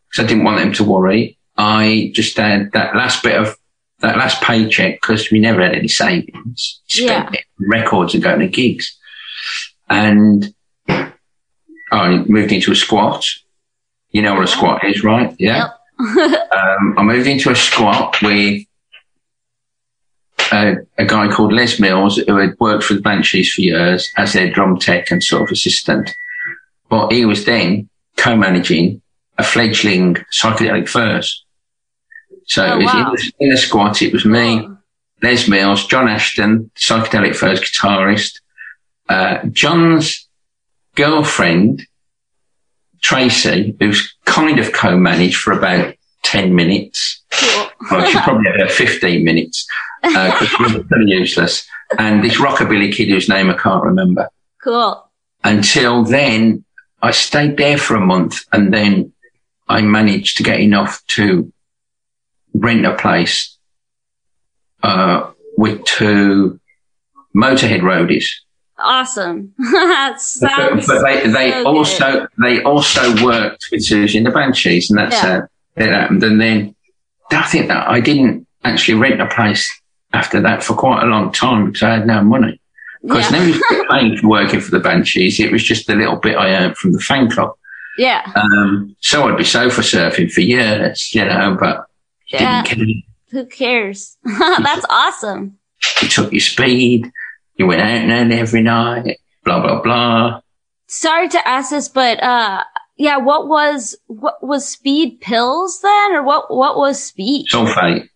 [0.09, 3.57] because I didn't want them to worry, I just had that last bit of
[4.01, 6.81] that last paycheck because we never had any savings.
[6.87, 8.97] Spent it records and going to gigs,
[9.89, 10.55] and
[11.91, 13.25] I moved into a squat.
[14.11, 15.35] You know what a squat is, right?
[15.39, 15.69] Yeah.
[16.01, 18.65] um, I moved into a squat with
[20.53, 24.33] a, a guy called Les Mills who had worked for the Banshees for years as
[24.33, 26.15] their drum tech and sort of assistant.
[26.89, 29.03] But he was then co-managing
[29.37, 31.45] a fledgling psychedelic furs.
[32.47, 33.15] So Oh, it was wow.
[33.41, 34.69] in, the, squat, it was me.
[35.23, 38.41] Les Mills, John Ashton, psychedelic furs guitarist,
[39.09, 40.28] uh, John's
[40.99, 41.87] girlfriend,
[43.01, 47.23] Tracy, who's kind of co-managed for about 10 minutes.
[47.31, 47.69] Cool.
[47.91, 49.67] Well, she probably had her 15 minutes,
[50.03, 51.67] because she was pretty useless.
[51.99, 54.29] And this rockabilly kid whose name I can't remember.
[54.63, 55.09] Cool.
[55.45, 56.65] Until then,
[57.01, 59.13] I stayed there for a month and then
[59.69, 61.53] I managed to get enough to
[62.55, 63.57] rent a place,
[64.83, 66.59] uh, with two
[67.37, 68.27] Motorhead roadies.
[68.79, 69.55] Awesome.
[70.41, 74.99] But, but they, they so also, they also worked with Siouxsie and the Banshees and
[74.99, 75.41] that's Yeah.
[75.41, 76.23] how it happened.
[76.23, 76.75] And then
[77.31, 79.69] I think that I didn't actually rent a place
[80.13, 82.61] after that for quite a long time because I had no money.
[83.03, 83.39] Because Yeah.
[83.39, 85.39] never used to paid for working for the Banshees.
[85.41, 87.53] It was just the little bit I earned from the fan club.
[87.97, 88.23] Yeah.
[88.37, 91.85] Um, so I'd be sofa surfing for years, you know, but
[92.29, 92.63] Yeah.
[92.63, 93.03] didn't care.
[93.31, 94.17] Who cares?
[94.25, 95.59] That's awesome.
[96.03, 97.11] You took your speed.
[97.59, 100.41] You went out and every night, blah, blah, blah.
[100.87, 102.63] Sorry to ask this, but uh
[102.97, 107.47] yeah, what was what was speed pills then or what what was speed?
[107.53, 108.09] Sulfate.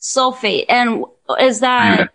[0.00, 0.64] Sulfate.
[0.68, 1.04] And
[1.40, 2.12] is that Powder.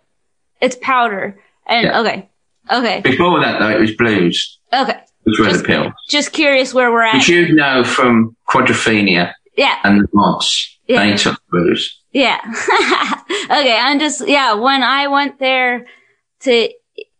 [0.60, 1.40] it's powder.
[1.66, 2.00] And Yeah.
[2.00, 2.28] okay.
[2.70, 3.00] Okay.
[3.02, 4.98] Before that though, it was blues, Okay.
[5.24, 5.92] which were Just- the pills.
[6.08, 7.14] Just curious where we're at.
[7.14, 9.76] Which you'd know from Quadrophenia yeah.
[9.84, 10.78] and the Mods.
[10.88, 11.04] Yeah.
[11.04, 11.98] They took blues.
[12.12, 12.38] Yeah.
[13.44, 13.78] okay.
[13.78, 15.86] I'm just, yeah, when I went there
[16.42, 16.68] to,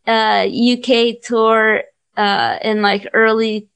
[0.07, 1.83] uh, UK tour,
[2.17, 3.69] uh, in like early,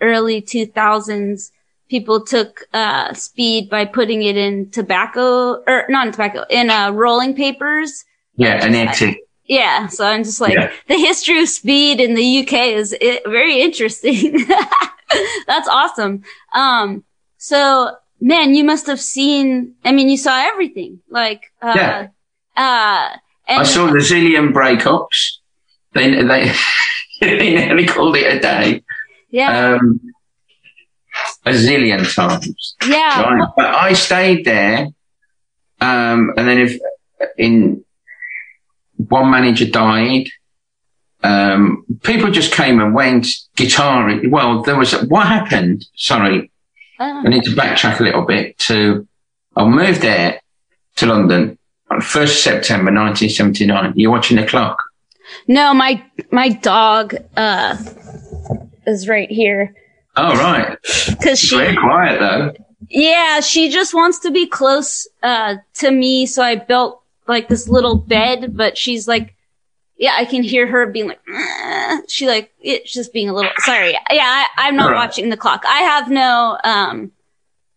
[0.00, 1.50] early 2000s,
[1.88, 6.90] people took, uh, speed by putting it in tobacco, or not in tobacco, in, uh,
[6.90, 8.04] rolling papers.
[8.36, 9.16] Yeah, and etic.
[9.44, 9.88] Yeah.
[9.88, 10.72] So I'm just like, Yeah.
[10.88, 14.46] the history of speed in the UK is i very interesting.
[15.46, 16.22] That's awesome.
[16.54, 17.04] Um,
[17.36, 17.90] so
[18.20, 21.00] man, you must have seen, I mean, you saw everything.
[21.10, 22.06] Like, uh, Yeah.
[22.56, 23.16] uh,
[23.48, 25.38] and I saw the zillion breakups.
[25.92, 26.52] They, they,
[27.20, 28.82] they nearly called it a day.
[29.30, 30.00] yeah, Um,
[31.44, 32.76] a zillion times.
[32.86, 33.48] yeah, Right.
[33.56, 34.88] But I stayed there.
[35.80, 36.78] Um, and then if
[37.36, 37.84] in
[38.96, 40.28] one manager died,
[41.24, 43.26] um, people just came and went.
[43.56, 44.10] Guitar.
[44.28, 45.84] Well, there was what happened.
[45.94, 46.50] Sorry,
[47.00, 47.22] Oh.
[47.24, 48.58] I need to backtrack a little bit.
[48.60, 49.06] To
[49.56, 50.40] I moved there
[50.96, 51.58] to London
[51.92, 53.92] on first September 1979.
[53.96, 54.82] You're watching the clock.
[55.46, 57.76] No, my my dog uh
[58.86, 59.74] is right here
[60.16, 60.76] Oh right,
[61.08, 62.52] because she very quiet though.
[62.90, 67.68] yeah she just wants to be close uh to me, so I built like this
[67.68, 69.34] little bed, but she's like.
[69.98, 71.20] Yeah, I can hear her being like,
[72.08, 73.92] she like, it's just being a little, sorry.
[73.92, 74.96] Yeah, I, I'm not Alright.
[75.06, 75.62] watching the clock.
[75.64, 77.12] I have no, um,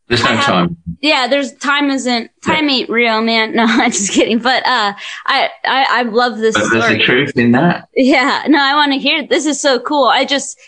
[0.07, 0.77] There's no have- time.
[1.01, 3.51] yeah, there's time isn't, time ain't real, man.
[3.55, 4.39] No, I'm just kidding.
[4.39, 4.93] But, uh,
[5.25, 6.97] I, I, I love this But there's story.
[6.99, 7.87] the truth in that.
[7.95, 9.25] Yeah, no, I want to hear.
[9.25, 10.05] This is so cool.
[10.05, 10.59] I just,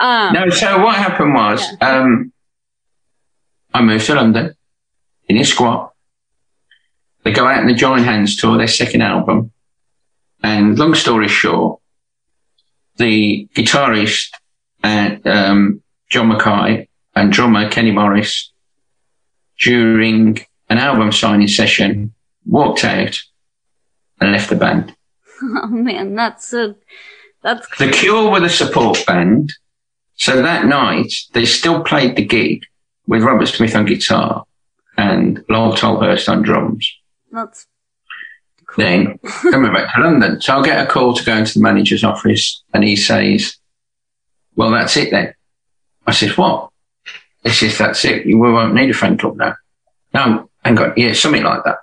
[0.00, 2.32] um, No, so what happened was, um,
[3.72, 4.54] I moved to London
[5.28, 5.92] in a squat.
[7.22, 9.52] They go out on the Join Hands tour, their second album.
[10.42, 11.80] And long story short,
[12.96, 14.30] the guitarist
[14.82, 18.51] and, um, John McKay and drummer Kenny Morris
[19.64, 20.38] during
[20.68, 22.12] an album signing session
[22.46, 23.18] walked out
[24.20, 24.94] and left the band.
[25.42, 26.74] oh man, that's so,
[27.42, 29.52] that's The Cure were the support band.
[30.14, 32.64] So that night, they still played the gig
[33.06, 34.44] with Robert Smith on guitar
[34.96, 36.92] and Lol Tolhurst on drums.
[37.30, 37.66] that's
[38.76, 40.40] Then, then we're back to London.
[40.40, 43.56] So I'll get a call to go into the manager's office and he says,
[44.54, 45.34] well, that's it then.
[46.06, 46.71] I said, what?
[47.42, 48.24] He says, that's it.
[48.26, 49.56] We won't need a fan club now.
[50.14, 50.92] No, hang on.
[50.96, 51.78] Yeah, something like that.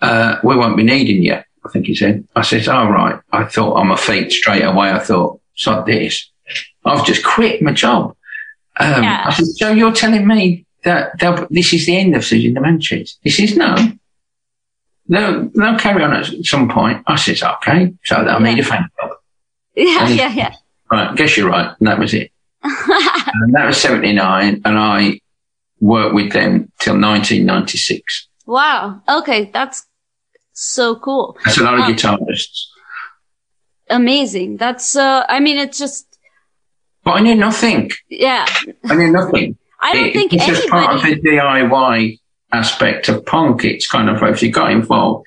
[0.00, 1.34] Uh, we won't be needing you.
[1.34, 2.26] I think he said.
[2.34, 3.20] I said, all right.
[3.32, 4.90] I thought on my feet straight away.
[4.90, 6.30] I thought, it's like this.
[6.84, 8.16] I've just quit my job.
[8.78, 9.24] Um, Yeah.
[9.26, 11.18] I said, so you're telling me that
[11.50, 13.18] this is the end of Siouxsie and the Banshees?
[13.20, 13.76] He says, no.
[15.08, 17.02] They'll, they'll carry on at some point.
[17.06, 17.92] I says, okay.
[18.04, 19.12] So they'll need a fan club.
[19.76, 20.54] yeah, yeah, yeah.
[20.90, 21.14] Right.
[21.16, 21.74] Guess you're right.
[21.78, 22.32] And that was it.
[23.42, 24.62] And that was 79.
[24.64, 25.20] And I
[25.80, 28.28] worked with them till 1996.
[28.46, 29.00] wow.
[29.08, 29.86] Okay, that's
[30.52, 31.36] so cool.
[31.44, 32.66] That's a lot of Um, guitarists.
[33.88, 34.56] Amazing.
[34.58, 35.24] That's uh.
[35.28, 36.06] I mean, it's just
[37.04, 37.90] But I knew nothing.
[38.08, 38.46] yeah.
[38.84, 39.56] I knew nothing.
[39.80, 42.18] I don't It- think it's just part of the DIY
[42.52, 43.64] aspect of punk.
[43.64, 45.26] It's kind of if you got involved.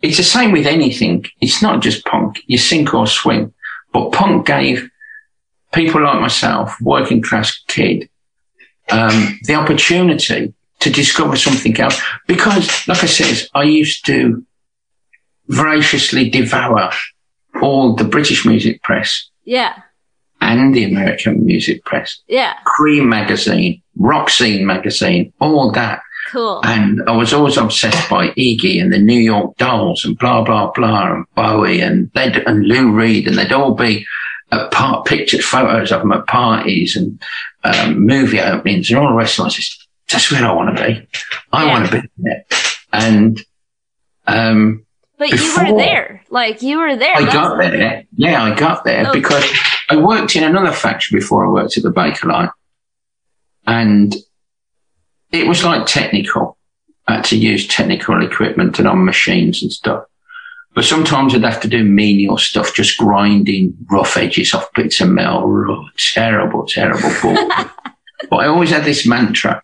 [0.00, 1.26] It's the same with anything.
[1.40, 2.40] It's not just punk.
[2.46, 3.52] You sink or swim.
[3.92, 4.88] But punk gave
[5.72, 8.08] people like myself, working class kid,
[8.90, 12.00] um, the opportunity to discover something else.
[12.26, 14.44] Because, like I said, I used to
[15.48, 16.90] voraciously devour
[17.62, 19.74] all the British music press Yeah,
[20.40, 22.20] and the American music press.
[22.28, 22.54] yeah.
[22.66, 26.00] Creem magazine, Rock Scene magazine, all that.
[26.30, 26.60] Cool.
[26.62, 30.70] And I was always obsessed by Iggy and the New York Dolls and blah, blah,
[30.72, 34.06] blah, and Bowie and they'd, and Lou Reed and they'd all be
[34.50, 37.22] at part, pictured photos of them at parties and,
[37.64, 39.48] um, movie openings and all the rest of it.
[39.48, 41.08] I said, that's where I want to be.
[41.52, 41.70] I Yeah.
[41.70, 42.44] want to be there.
[42.92, 43.44] And,
[44.26, 44.84] um,
[45.18, 46.22] But you were there.
[46.30, 47.14] Like you were there.
[47.16, 48.04] I That's- got there.
[48.16, 49.12] Yeah, I got there Oh.
[49.12, 49.44] because
[49.90, 52.52] I worked in another factory before I worked at the Bakelite.
[53.66, 54.14] And
[55.32, 56.56] it was like technical.
[57.06, 60.04] I had to use technical equipment and on machines and stuff.
[60.78, 65.08] But sometimes I'd have to do menial stuff, just grinding rough edges off bits of
[65.08, 65.42] metal.
[65.68, 67.10] Oh, terrible, terrible
[68.30, 69.60] but I always had this mantra,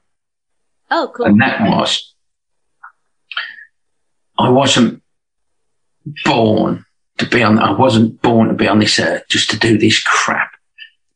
[0.91, 1.27] Oh, cool.
[1.27, 2.13] and that was
[4.37, 5.03] I wasn't
[6.25, 6.85] born
[7.19, 10.03] to be on, I wasn't born to be on this earth just to do this
[10.03, 10.51] crap.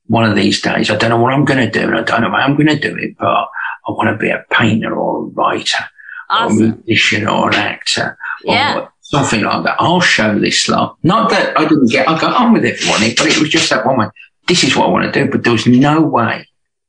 [0.06, 2.20] One of these days, I don't know what I'm going to do and I don't
[2.20, 3.48] know how I'm going to do it, but I
[3.90, 5.84] want to be a painter or a writer
[6.30, 8.78] or a musician or an actor Yeah.
[8.78, 9.76] or something like that.
[9.78, 10.96] I'll show this lot.
[11.02, 13.70] Not that I didn't get, I got on with it everyone, but it was just
[13.70, 14.06] that one way.
[14.46, 16.46] This is what I want to do, but there was no way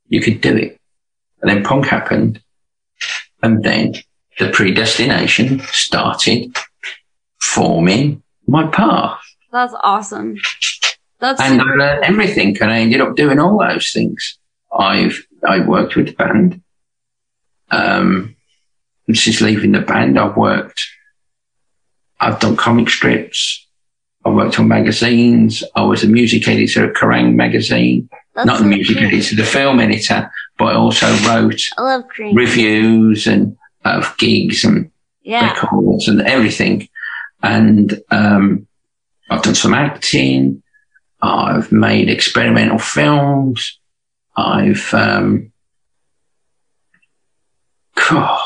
[0.09, 0.79] you could do it.
[1.41, 2.41] And then punk happened.
[3.41, 3.93] And then
[4.37, 6.55] the predestination started
[7.39, 9.19] forming my path.
[9.51, 10.35] That's awesome.
[11.19, 12.13] That's And I learned cool.
[12.13, 14.37] everything and I ended up doing all those things.
[14.77, 16.61] I've, I worked with the band.
[17.71, 18.35] Um,
[19.13, 20.85] since leaving the band, I've worked,
[22.19, 23.65] I've done comic strips.
[24.25, 25.63] I worked on magazines.
[25.75, 28.09] I was a music editor at Kerrang magazine.
[28.35, 29.07] That's Not the music cool.
[29.07, 32.01] editor, the film editor, but I also wrote I
[32.33, 34.91] reviews and of gigs and
[35.23, 35.51] Yeah.
[35.53, 36.89] records and everything.
[37.41, 38.67] And um,
[39.29, 40.61] I've done some acting.
[41.21, 43.79] I've made experimental films.
[44.35, 45.51] I've um,
[48.09, 48.39] God,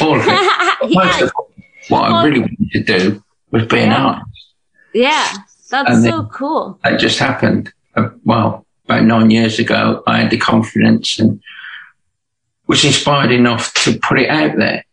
[0.00, 0.90] all of it.
[0.94, 1.32] Most of
[1.88, 4.54] what I really wanted to do was be an artist.
[4.92, 5.32] Yeah.
[5.70, 6.78] That's And so cool.
[6.84, 7.72] That just happened.
[7.96, 11.40] Uh, well, about nine years ago, I had the confidence and
[12.66, 14.84] was inspired enough to put it out there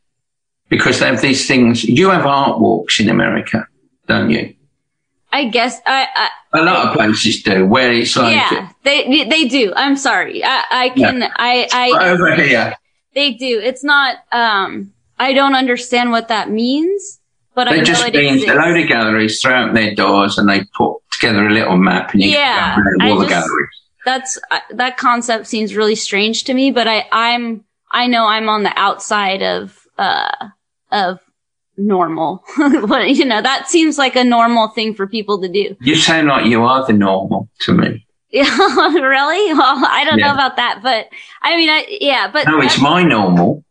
[0.69, 1.83] because they have these things.
[1.83, 3.67] You have art walks in America,
[4.07, 4.55] don't you?
[5.33, 9.47] I guess I, I A lot of places do, where it's like yeah, they they
[9.47, 9.71] do.
[9.75, 10.43] I'm sorry.
[10.43, 12.75] I I can I I over here.
[13.15, 13.59] they do.
[13.63, 14.93] It's not um
[15.28, 17.19] I don't understand what that means,
[17.55, 18.51] but I They know just it mean exists.
[18.51, 22.13] a load of galleries throw out their doors and they put together a little map
[22.13, 23.69] and you Yeah, can around I the just- galleries.
[24.03, 28.49] That's uh, that concept seems really strange to me, but I I'm I know I'm
[28.49, 30.32] on the outside of uh
[30.91, 31.19] of
[31.78, 32.43] normal.
[32.88, 35.76] but you know, that seems like a normal thing for people to do.
[35.82, 38.07] You sound like you are the normal to me.
[38.32, 38.45] Yeah,
[38.95, 39.53] really?
[39.53, 41.07] Well, I don't know about that, but
[41.43, 43.63] I mean, I, yeah, but No, it's my normal.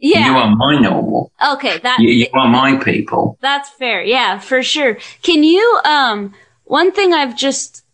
[0.00, 1.30] You are my normal.
[1.52, 3.36] okay, that You, you are my people.
[3.40, 4.02] that's fair.
[4.02, 4.98] Yeah, for sure.
[5.22, 5.80] Can you?
[5.84, 6.34] Um,
[6.64, 7.84] one thing I've just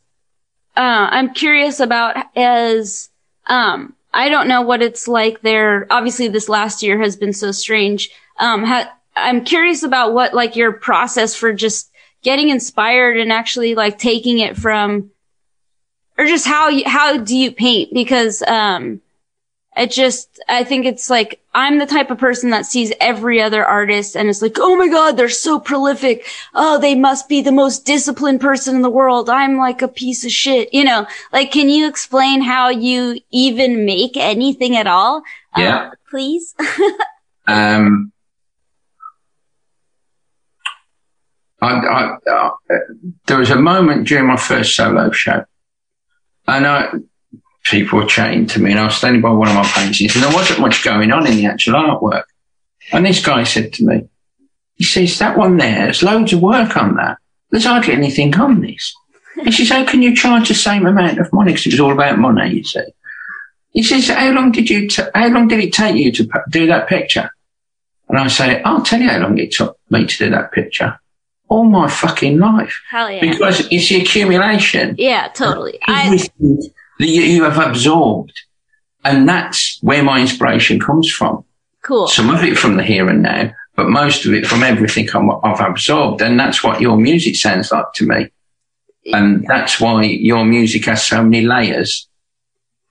[0.77, 3.09] uh, I'm curious about is
[3.47, 5.87] um, I don't know what it's like there.
[5.91, 8.11] Obviously, this last year has been so strange.
[8.39, 11.91] Um, ha- I'm curious about what like your process for just
[12.23, 15.11] getting inspired and actually like taking it from,
[16.19, 17.95] or just how you, how do you paint?
[17.95, 19.01] Because um,
[19.77, 23.65] it just I think it's like I'm the type of person that sees every other
[23.65, 26.27] artist and it's like, oh my god, they're so prolific.
[26.55, 29.29] Oh, they must be the most disciplined person in the world.
[29.29, 30.73] I'm like a piece of shit.
[30.73, 35.23] You know, like can you explain how you even make anything at all?
[35.57, 35.77] Yeah.
[35.77, 36.55] Uh, please.
[37.49, 38.13] Um,
[41.61, 42.51] I, I, uh,
[43.27, 45.45] there was a moment during my first solo show,
[46.47, 46.91] and I,
[47.71, 50.25] people were chatting to me, and I was standing by one of my paintings, and
[50.25, 52.25] there wasn't much going on in the actual artwork.
[52.93, 54.09] And this guy said to me,
[54.77, 57.19] he says, that one there, there's loads of work on that.
[57.51, 58.95] There's hardly anything on this.
[59.43, 61.53] He says, how can you charge the same amount of money?
[61.53, 62.85] Because it was all about money, you see.
[63.73, 66.39] He says, how long did you, t- how long did it take you to p-
[66.51, 67.31] do that picture?
[68.09, 70.99] And I say, I'll tell you how long it took me to do that picture.
[71.49, 72.81] All my fucking life.
[72.89, 73.21] Hell yeah.
[73.21, 75.79] Because it's the accumulation yeah, totally.
[75.87, 76.29] I,
[76.99, 78.33] that you, you have absorbed.
[79.05, 81.45] And that's where my inspiration comes from.
[81.83, 82.09] cool.
[82.09, 85.31] Some of it from the here and now, but most of it from everything I'm,
[85.45, 86.23] I've absorbed.
[86.23, 88.31] And that's what your music sounds like to me.
[89.13, 92.09] And that's why your music has so many layers.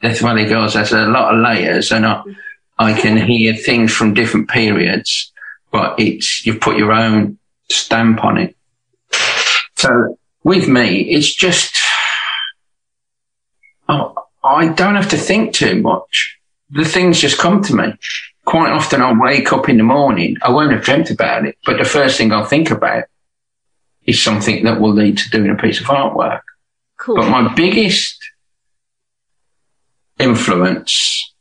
[0.02, 2.22] Death Valley Girls has a lot of layers and I,
[2.78, 5.34] I can hear things from different periods,
[5.72, 7.38] but it's, you've put your own
[7.70, 8.56] stamp on it.
[9.76, 11.76] So with me, it's just,
[14.46, 16.38] I don't have to think too much.
[16.70, 17.94] The things just come to me.
[18.46, 20.38] Quite often I'll wake up in the morning.
[20.44, 23.06] I won't have dreamt about it, but the first thing I'll think about
[24.06, 26.42] is something that will lead to doing a piece of artwork.
[26.98, 27.16] Cool.
[27.16, 28.18] But my biggest
[30.20, 31.34] influence,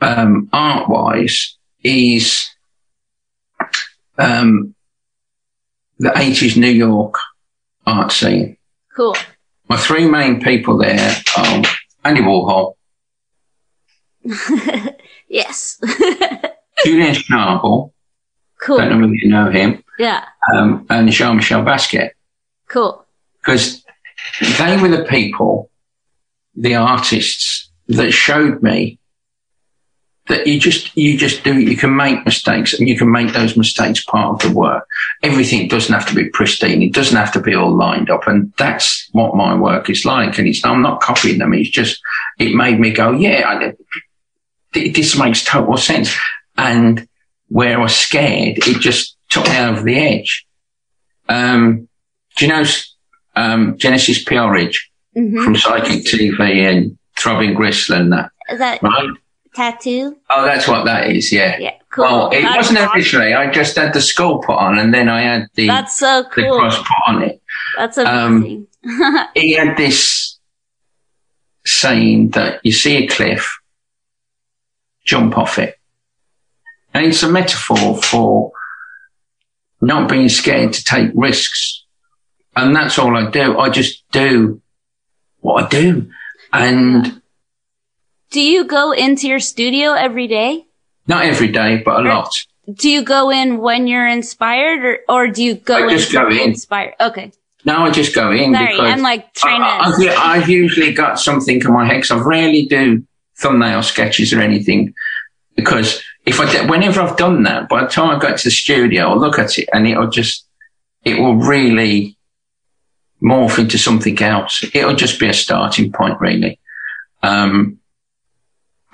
[0.00, 2.48] um, art wise is,
[4.16, 4.74] um,
[5.98, 7.18] the 80s New York
[7.86, 8.56] art scene.
[8.94, 9.14] cool.
[9.68, 10.98] My three main people there
[11.36, 11.62] are
[12.04, 12.74] Andy Warhol,
[15.28, 15.78] yes.
[16.84, 17.92] Julian Schnabel,
[18.62, 18.78] cool.
[18.78, 20.24] don't know whether you know him, Yeah.
[20.52, 22.10] um, and Jean-Michel Basquiat.
[22.68, 23.04] Cool.
[23.38, 23.84] because
[24.58, 25.70] they were the people,
[26.56, 28.98] the artists that showed me
[30.28, 33.56] that you just, you just do, you can make mistakes and you can make those
[33.56, 34.86] mistakes part of the work.
[35.22, 36.82] Everything doesn't have to be pristine.
[36.82, 38.26] It doesn't have to be all lined up.
[38.26, 40.38] And that's what my work is like.
[40.38, 41.54] And it's, I'm not copying them.
[41.54, 42.00] It's just,
[42.38, 43.72] it made me go, yeah, I,
[44.72, 46.14] this makes total sense.
[46.58, 47.08] And
[47.48, 50.46] where I was scared, it just took me over the edge.
[51.28, 51.88] Um,
[52.36, 52.64] do you know
[53.34, 59.08] um, Genesis P-Orridge hmm from Psychic TV and Throbbing Gristle and that, that right?
[59.56, 60.16] Tattoo?
[60.30, 61.58] Oh, that's what that is, yeah.
[61.58, 61.74] Yeah.
[61.90, 62.04] Cool.
[62.04, 62.92] Well, it That's wasn't awesome.
[62.96, 63.34] originally.
[63.34, 66.44] I just had the skull put on and then I had the, That's so cool.
[66.54, 67.42] the cross put on it.
[67.76, 68.66] That's Um, amazing.
[69.34, 70.38] He had this
[71.64, 73.58] saying that you see a cliff,
[75.04, 75.74] jump off it.
[76.94, 78.52] And it's a metaphor for
[79.80, 81.84] not being scared to take risks.
[82.54, 83.58] And that's all I do.
[83.58, 84.60] I just do
[85.40, 86.10] what I do.
[86.52, 87.20] And
[88.36, 90.66] Do you go into your studio every day?
[91.06, 92.34] not every day, but a lot.
[92.70, 96.10] Do you go in when you're inspired or, or do you go I in just
[96.10, 96.50] to go in.
[96.50, 96.92] inspired?
[97.00, 97.32] Okay.
[97.64, 98.66] No, I just go in Sorry.
[98.72, 100.08] because I'm like trying I, to.
[100.14, 103.02] I- I've usually got something in my head 'cause I rarely do
[103.38, 104.92] thumbnail sketches or anything
[105.54, 109.08] because if I, whenever I've done that, by the time I go to the studio,
[109.08, 110.46] I'll look at it and it'll just,
[111.06, 112.18] it will really
[113.22, 114.62] morph into something else.
[114.74, 116.60] It'll just be a starting point, really.
[117.22, 117.78] Um,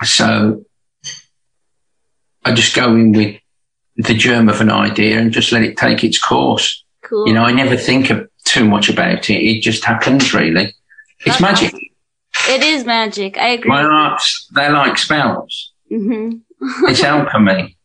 [0.03, 0.63] so
[2.45, 3.39] I just go in with
[3.97, 6.83] the germ of an idea and just let it take its course.
[7.03, 7.27] Cool.
[7.27, 9.33] You know, I never think of too much about it.
[9.33, 10.73] It just happens, really.
[11.19, 11.73] It's That's magic.
[12.49, 13.37] It is magic.
[13.37, 13.69] I agree.
[13.69, 15.71] My arts, they're like spells.
[15.89, 16.37] hmm
[16.83, 17.77] It's alchemy.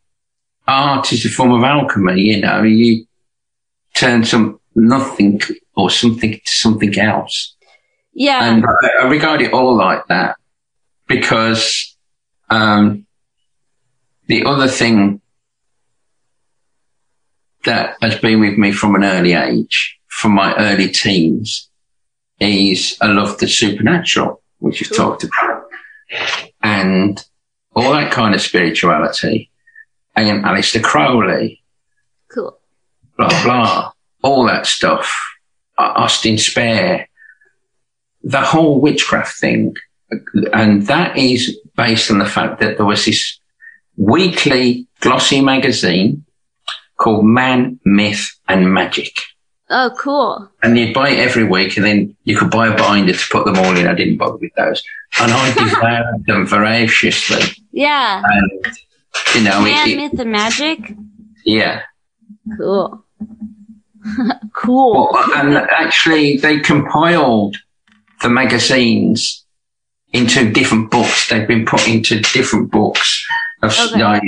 [0.67, 3.05] Art is a form of alchemy, you know, you
[3.95, 5.41] turn some nothing
[5.75, 7.55] or something to something else.
[8.13, 8.43] Yeah.
[8.43, 10.37] And I, I regard it all like that
[11.07, 11.88] because,
[12.49, 13.05] um,
[14.27, 15.21] the other thing
[17.65, 21.69] that has been with me from an early age, from my early teens,
[22.39, 25.65] is I love the supernatural, which you've talked about,
[26.61, 27.23] and
[27.75, 29.51] all that kind of spirituality,
[30.15, 31.63] and Aleister Crowley,
[32.33, 32.57] cool.
[33.17, 33.91] blah blah,
[34.23, 35.15] all that stuff,
[35.77, 37.09] Austin Spare,
[38.23, 39.75] the whole witchcraft thing,
[40.53, 43.39] and that is based on the fact that there was this
[43.95, 46.25] weekly glossy magazine
[46.97, 49.13] called Man, Myth and Magic.
[49.69, 50.49] Oh, cool.
[50.61, 53.45] And you'd buy it every week and then you could buy a binder to put
[53.45, 53.87] them all in.
[53.87, 54.83] I didn't bother with those.
[55.21, 57.43] And I devoured them voraciously.
[57.71, 58.23] Yeah.
[58.25, 58.65] And,
[59.35, 60.79] you know, Man, it, myth, and magic.
[61.45, 61.83] yeah.
[62.57, 63.05] Cool.
[64.53, 65.11] cool.
[65.13, 67.55] Well, and actually, they compiled
[68.21, 69.38] the magazines
[70.13, 71.29] into different books.
[71.29, 73.25] They've been put into different books.
[73.61, 74.01] Of, Okay.
[74.01, 74.23] like,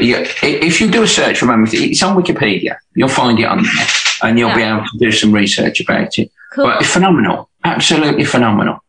[0.00, 2.76] yeah, i- if you do a search for Mammoth, it's on Wikipedia.
[2.94, 3.86] You'll find it on there,
[4.22, 6.30] and you'll be able to do some research about it.
[6.54, 6.64] Cool.
[6.64, 8.82] But it's phenomenal, absolutely phenomenal.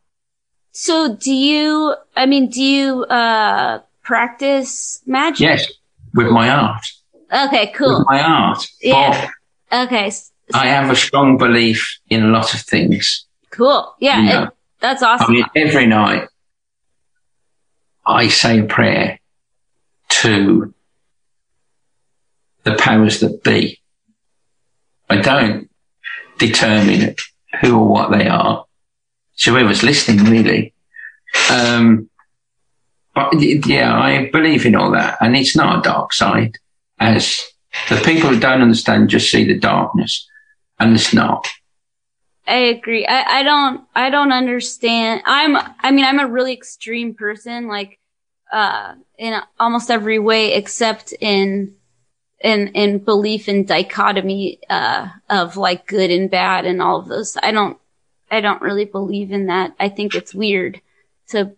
[0.71, 5.41] So do you, I mean, do you, uh, practice magic?
[5.41, 5.67] Yes,
[6.13, 6.85] with my art,
[7.33, 7.99] Okay, cool.
[7.99, 8.65] with my art.
[8.81, 9.29] Yeah.
[9.71, 10.05] Okay.
[10.07, 13.25] s- But I have a strong belief in a lot of things.
[13.51, 13.93] Cool.
[13.99, 14.21] Yeah.
[14.21, 14.43] Yeah.
[14.43, 14.49] it-
[14.79, 15.27] that's awesome.
[15.29, 16.27] I mean, every night
[18.05, 19.19] I say a prayer
[20.09, 20.73] to
[22.63, 23.79] the powers that be.
[25.09, 25.69] I don't
[26.37, 27.15] determine
[27.61, 28.65] who or what they are.
[29.35, 30.73] So whoever's listening, really.
[31.51, 32.09] Um,
[33.13, 36.57] but yeah, I believe in all that, and it's not a dark side.
[36.99, 37.41] As
[37.89, 40.27] the people who don't understand just see the darkness,
[40.79, 41.47] and it's not.
[42.47, 43.05] I agree.
[43.05, 45.21] I, I don't, I don't understand.
[45.25, 47.99] I'm, I mean, I'm a really extreme person, like,
[48.53, 51.75] uh, in almost every way except in,
[52.39, 57.35] in, in belief in dichotomy, uh, of like good and bad and all of those.
[57.43, 57.77] I don't,
[58.31, 59.75] I don't really believe in that.
[59.77, 60.79] I think it's weird
[61.29, 61.51] to,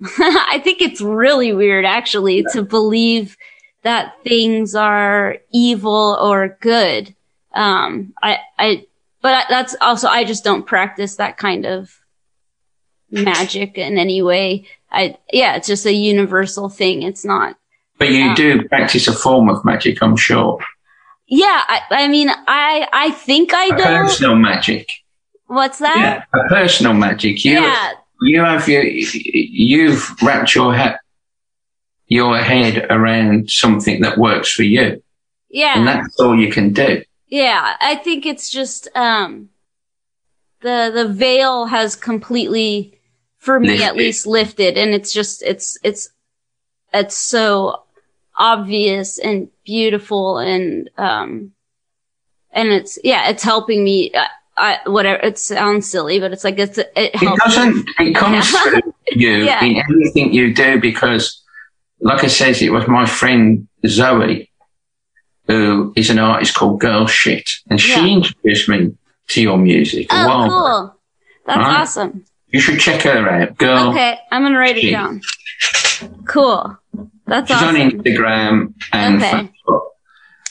[0.18, 3.36] I think it's really weird actually to believe
[3.82, 7.14] that things are evil or good.
[7.52, 8.86] Um, I, I,
[9.24, 11.98] but that's also, I just don't practice that kind of
[13.10, 14.66] magic in any way.
[14.92, 17.02] I, yeah, it's just a universal thing.
[17.02, 17.56] It's not,
[17.98, 20.58] But you do practice a form of magic, I'm sure.
[21.26, 23.82] yeah, I, I mean, I, I think I A do.
[23.82, 24.90] personal magic.
[25.46, 25.96] What's that?
[26.34, 27.44] Yeah, a personal magic.
[27.44, 27.92] You Yeah.
[28.22, 30.98] you have your you've wrapped your head
[32.06, 35.02] your head around something that works for you,
[35.50, 35.74] Yeah.
[35.78, 37.02] and that's all you can do.
[37.34, 39.48] Yeah, I think it's just um
[40.60, 43.00] the the veil has completely
[43.38, 46.10] for me at least lifted and it's just it's it's
[46.92, 47.82] it's so
[48.36, 51.50] obvious and beautiful and um
[52.52, 56.60] and it's yeah, it's helping me I, I whatever it sounds silly but it's like
[56.60, 57.90] it's it It doesn't.
[57.98, 58.60] It comes Yeah.
[58.62, 59.64] through you Yeah.
[59.64, 61.42] in everything you do because,
[61.98, 64.48] like I said it was my friend Zoe,
[65.46, 68.06] who is an artist called Girl Shit, and she Yeah.
[68.16, 68.92] introduced me
[69.28, 70.06] to your music.
[70.10, 70.96] Oh, while cool.
[71.46, 71.80] That's Right.
[71.80, 72.24] awesome.
[72.48, 73.90] You should check her out, Girl.
[73.90, 75.20] Okay, I'm going to write it down.
[76.26, 76.76] Cool.
[77.26, 77.74] That's She's on.
[77.74, 79.30] Instagram and Okay.
[79.68, 79.80] Facebook.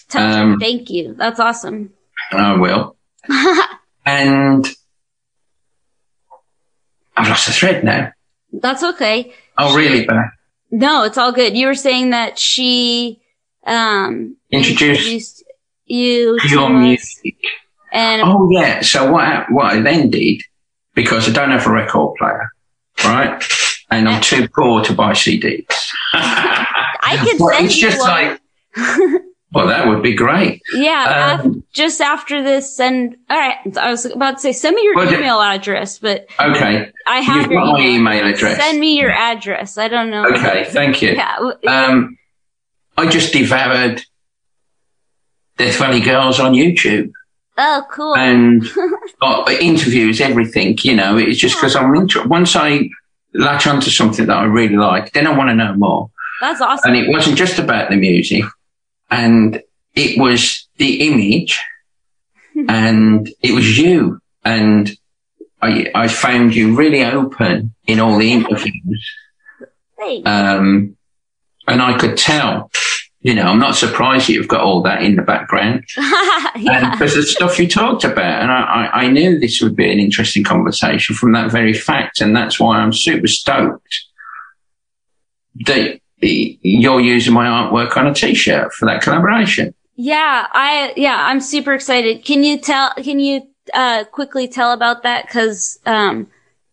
[0.09, 1.15] Tell- um, Thank you.
[1.17, 1.91] That's awesome.
[2.31, 2.95] I will.
[4.05, 4.67] And
[7.15, 8.11] I've lost the thread now.
[8.51, 9.33] That's okay.
[9.57, 10.25] Oh, really bad.
[10.71, 11.55] No, it's all good.
[11.55, 13.21] You were saying that she
[13.65, 15.43] um Introduced
[15.85, 17.35] you to Your music.
[17.91, 18.81] and Oh, yeah.
[18.81, 20.41] So what, I- what I then did,
[20.95, 22.49] because I don't have a record player,
[23.03, 23.43] right?
[23.91, 25.65] And I'm too poor to buy CDs.
[26.13, 28.09] I could Well, send it's you just one.
[28.09, 28.39] like,
[29.51, 30.61] well, that would be great.
[30.73, 34.75] yeah, um, af- just after this send all right, I was about to say send
[34.75, 36.91] me your Well, email address, but Okay.
[37.05, 37.77] I have You've your email.
[37.79, 38.57] email address.
[38.57, 39.77] Send me your address.
[39.77, 40.25] I don't know.
[40.27, 40.65] Okay.
[40.69, 41.13] Thank you.
[41.13, 41.37] Yeah.
[41.67, 42.17] Um,
[42.97, 44.01] I just devoured
[45.57, 47.11] Death Valley Girls on YouTube.
[47.57, 48.15] Oh, cool.
[48.15, 48.63] and
[49.21, 50.77] got interviews, everything.
[50.81, 52.29] You know, it's just because I'm interested.
[52.29, 52.89] Once I
[53.33, 56.09] latch onto something that I really like, then I want to know more.
[56.41, 56.91] That's awesome.
[56.93, 58.43] And it wasn't just about the music,
[59.11, 59.61] and
[59.95, 61.61] it was the image,
[62.67, 64.19] and it was you.
[64.43, 64.91] And
[65.61, 69.15] I, I found you really open in all the interviews.
[69.97, 70.27] Thanks.
[70.27, 70.97] Um,
[71.67, 72.71] and I could tell,
[73.21, 75.85] you know, I'm not surprised you've got all that in the background
[76.55, 76.91] yeah.
[76.91, 78.41] because the stuff you talked about.
[78.41, 82.21] And I, I, I knew this would be an interesting conversation from that very fact.
[82.21, 84.05] And that's why I'm super stoked
[85.65, 89.73] that you're using my artwork on a t-shirt for that collaboration.
[89.95, 92.25] Yeah, I yeah, I'm super excited.
[92.25, 92.93] Can you tell?
[92.95, 95.27] Can you uh, quickly tell about that?
[95.27, 96.27] Because um,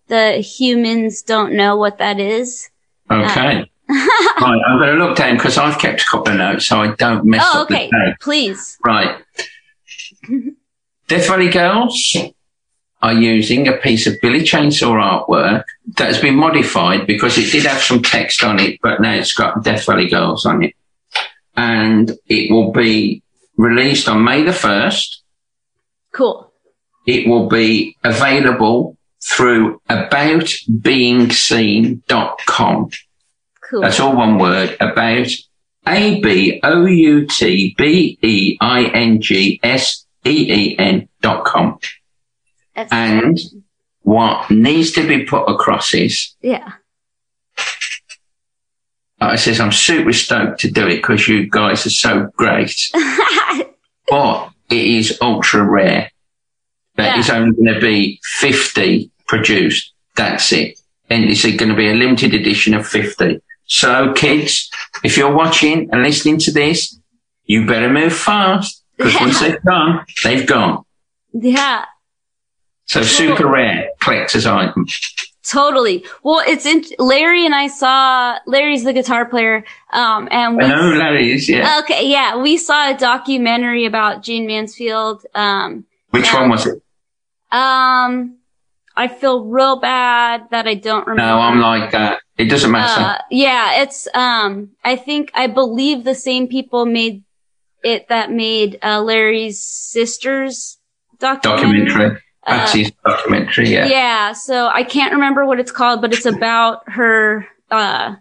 [0.06, 2.70] the humans don't know what that is.
[3.10, 3.69] Okay.
[4.40, 6.94] right, I'm going to look down because I've kept a couple of notes so I
[6.94, 7.88] don't mess Oh, up okay.
[7.90, 8.14] the day.
[8.20, 8.78] Please.
[8.84, 9.16] Right.
[11.08, 12.16] Death Valley Girls
[13.02, 15.64] are using a piece of Billy Chainsaw artwork
[15.96, 19.32] that has been modified because it did have some text on it, but now it's
[19.32, 20.74] got Death Valley Girls on it.
[21.56, 23.22] And it will be
[23.56, 25.16] released on May the 1st.
[26.12, 26.52] Cool.
[27.06, 32.90] It will be available through aboutbeingseen.com.
[33.70, 33.82] Cool.
[33.82, 34.76] That's all one word.
[34.80, 35.28] About
[35.86, 41.44] A B O U T B E I N G S E E N dot
[41.44, 41.78] com.
[42.74, 43.38] That's- And
[44.02, 46.72] what needs to be put across is, yeah.
[49.22, 52.74] I says, I'm super stoked to do it because you guys are so great,
[54.08, 56.10] but it is ultra rare.
[56.96, 57.20] That Yeah.
[57.20, 59.92] is only going to be 50 produced.
[60.16, 60.80] That's it.
[61.10, 63.40] And it's going to be a limited edition of 50.
[63.70, 64.68] So kids,
[65.04, 66.98] if you're watching and listening to this,
[67.44, 70.84] you better move fast because once they've gone, they've gone.
[71.32, 71.84] yeah.
[72.86, 74.88] So super rare collector's item.
[75.46, 76.04] Totally.
[76.24, 80.68] Well, it's in, Larry and I saw, Larry's the guitar player, um, and we, I
[80.68, 81.78] know Larry is, yeah.
[81.84, 86.40] okay, yeah, we saw a documentary about Jayne Mansfield, um, Which yeah.
[86.40, 86.82] one was it?
[87.52, 88.36] um,
[89.00, 91.22] I feel real bad that I don't remember.
[91.22, 92.20] No, I'm like that.
[92.36, 93.02] It doesn't matter.
[93.02, 97.24] Uh, yeah, it's, um, I think, I believe the same people made
[97.82, 100.76] it that made, uh, Larry's sister's
[101.18, 101.86] documentary.
[101.86, 102.22] documentary.
[102.46, 103.84] Patsy's documentary, yeah.
[103.84, 108.16] Uh, Yeah, so I can't remember what it's called, but it's about her, uh,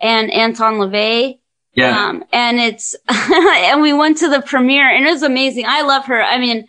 [0.00, 1.40] and Anton LaVey.
[1.74, 2.06] Yeah.
[2.06, 5.66] Um, and it's, and we went to the premiere and it was amazing.
[5.68, 6.22] I love her.
[6.22, 6.66] I mean,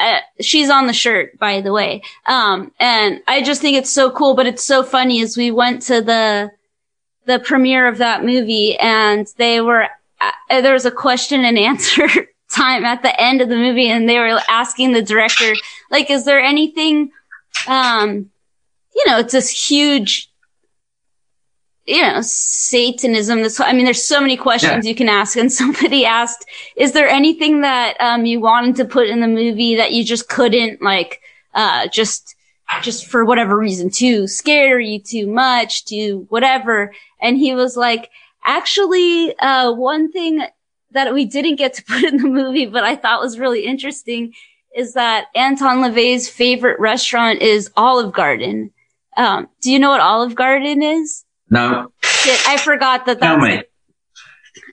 [0.00, 2.02] uh, she's on the shirt, by the way.
[2.26, 5.82] Um, and I just think it's so cool, but it's so funny as we went
[5.82, 6.50] to the,
[7.26, 9.88] the premiere of that movie and they were,
[10.20, 12.08] uh, there was a question and answer
[12.50, 15.54] time at the end of the movie and they were asking the director,
[15.90, 17.10] like, is there anything,
[17.68, 18.30] um,
[18.94, 20.29] you know, it's this huge,
[21.90, 23.42] you know, Satanism.
[23.42, 25.36] This, I mean, there's so many questions you can ask.
[25.36, 29.74] And somebody asked, is there anything that, um, you wanted to put in the movie
[29.74, 31.20] that you just couldn't, like,
[31.52, 32.36] uh, just,
[32.82, 36.94] just for whatever reason, too scary, too much, too whatever.
[37.20, 38.10] And he was like,
[38.44, 40.44] actually, uh, one thing
[40.92, 44.32] that we didn't get to put in the movie, but I thought was really interesting
[44.76, 48.70] is that Anton LaVey's favorite restaurant is Olive Garden.
[49.16, 51.24] Um, do you know what Olive Garden is?
[51.50, 53.62] No, Shit, I forgot that tell that's, me.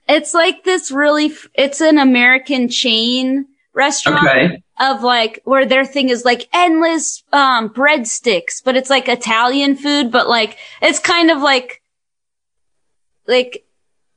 [0.07, 4.63] it's like this really, f- it's an American chain restaurant Okay.
[4.79, 10.11] of like, where their thing is like endless, um, breadsticks, but it's like Italian food,
[10.11, 11.81] but like, it's kind of like,
[13.27, 13.63] like,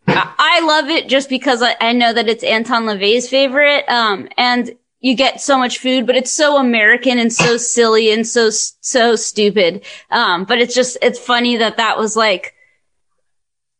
[0.07, 3.89] I I love it just because I, I know that it's Anton LaVey's favorite.
[3.89, 8.27] Um, and you get so much food, but it's so American and so silly and
[8.27, 9.83] so, so stupid.
[10.11, 12.55] Um, but it's just, it's funny that that was like,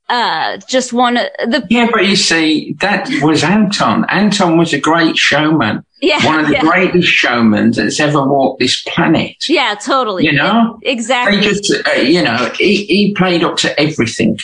[0.09, 4.05] uh, just one of the, Yeah, but you see, that was Anton.
[4.09, 5.85] Anton was a great showman.
[6.01, 9.37] yeah, One of the yeah, greatest showmen that's ever walked this planet.
[9.49, 10.25] yeah, totally.
[10.25, 10.81] You know?
[10.83, 11.37] Exactly.
[11.37, 14.39] They just, uh, you know, he, he played up to everything.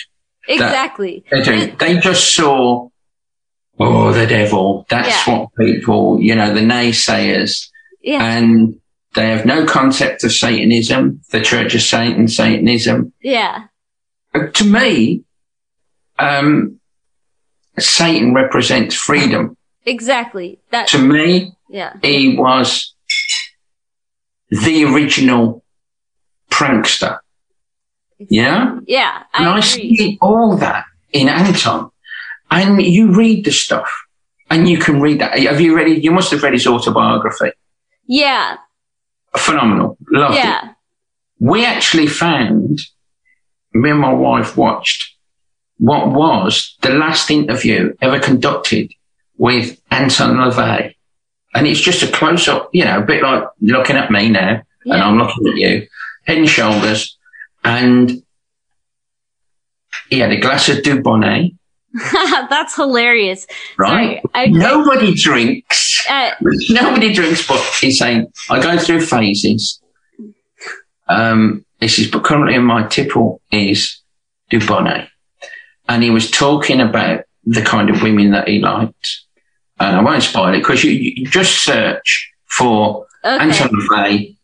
[0.47, 1.25] exactly.
[1.33, 1.73] They do.
[1.79, 2.89] They just saw,
[3.79, 4.87] oh, the devil.
[4.89, 5.39] That's Yeah.
[5.39, 7.69] what people, you know, the naysayers,
[8.03, 8.25] Yeah.
[8.25, 8.79] and
[9.15, 13.13] they have no concept of Satanism, the Church of Satan, Satanism.
[13.23, 13.65] yeah.
[14.35, 15.23] Uh, To me,
[16.19, 16.79] um,
[17.79, 19.57] Satan represents freedom.
[19.85, 20.59] Exactly.
[20.71, 21.95] That, To me, yeah.
[22.03, 22.95] he was
[24.51, 25.63] the original
[26.51, 27.19] prankster.
[28.19, 28.79] Yeah?
[28.87, 29.23] Yeah.
[29.35, 31.91] And I I see all that in Anton.
[32.51, 33.91] And you read the stuff
[34.51, 35.39] and you can read that.
[35.39, 36.03] Have you read?
[36.05, 37.51] You must have read his autobiography.
[38.07, 38.57] Yeah.
[39.37, 39.99] Phenomenal.
[40.11, 40.71] Loved Yeah.
[40.71, 40.77] it.
[41.39, 42.81] We actually found,
[43.75, 45.13] me and my wife watched
[45.79, 48.91] what was the last interview ever conducted
[49.37, 50.95] with Anton LaVey.
[51.55, 54.63] And it's just a close up, you know, a bit like looking at me now
[54.85, 55.87] and I'm looking at you,
[56.27, 57.19] head and shoulders.
[57.65, 58.23] And
[60.09, 61.56] he had a glass of Dubonnet,
[62.13, 63.47] That's hilarious.
[63.79, 64.21] right?
[64.35, 66.07] I- Nobody drinks.
[66.09, 66.31] Uh,
[66.71, 69.81] Nobody drinks, but he's saying, I go through phases.
[71.09, 74.01] Um, he says, but currently my tipple is
[74.51, 75.09] Dubonnet.
[75.89, 79.21] And he was talking about the kind of women that he liked.
[79.79, 83.45] And I won't spoil it because you, you just search for okay.
[83.45, 84.37] Anton LaVey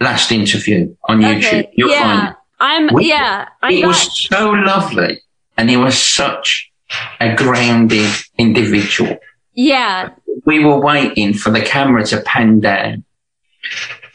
[0.00, 1.68] last interview on YouTube.
[1.72, 2.30] You'll find Yeah.
[2.30, 2.36] it.
[2.60, 3.48] I'm, We- yeah.
[3.62, 5.22] I It got, was so lovely.
[5.56, 6.70] And he was such
[7.20, 9.18] a grounded individual
[9.56, 10.10] yeah.
[10.44, 13.04] we were waiting for the camera to pan down.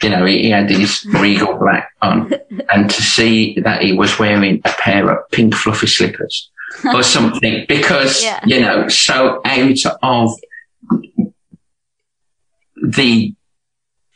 [0.02, 2.32] You know, he, he had his regal black on
[2.72, 6.50] and to see that he was wearing a pair of pink fluffy slippers
[6.94, 8.40] or something because, Yeah.
[8.46, 10.30] you know, so out of
[12.82, 13.34] the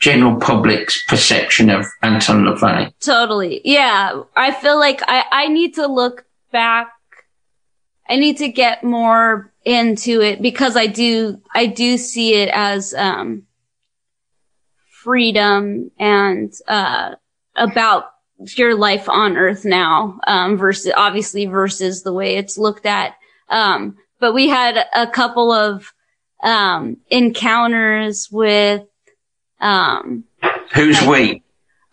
[0.01, 2.93] general public's perception of Anton LaVey.
[3.01, 3.61] Totally.
[3.65, 4.23] Yeah.
[4.37, 6.93] I feel like I, I need to look back.
[8.09, 12.95] I need to get more into it because I do, I do see it as,
[12.95, 13.43] um,
[15.03, 17.15] freedom and, uh,
[17.57, 18.07] about
[18.57, 23.15] your life on earth now, um, versus, obviously versus the way it's looked at.
[23.49, 25.93] Um, but we had a couple of,
[26.43, 28.83] um, encounters with,
[29.61, 30.25] um,
[30.75, 31.43] Who's we?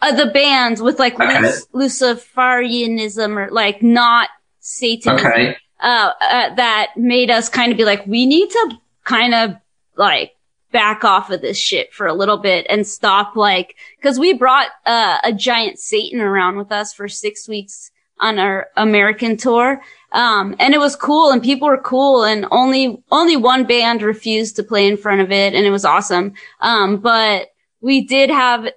[0.02, 1.40] uh, the bands with like Okay.
[1.42, 5.58] Luc- Luciferianism or like not Satanism Okay.
[5.84, 9.52] Uh, uh, that made us kind of be like, we need to kind of
[9.98, 10.32] like
[10.72, 14.70] back off of this shit for a little bit and stop like, cause we brought
[14.86, 19.82] uh, a giant Satan around with us for six weeks on our American tour.
[20.14, 24.56] Um, and it was cool and people were cool and only, only one band refused
[24.56, 26.34] to play in front of it and it was awesome.
[26.62, 27.50] Um, but
[27.82, 28.70] we did have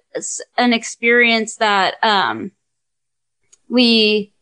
[0.58, 2.50] an experience that, um,
[3.68, 4.32] we,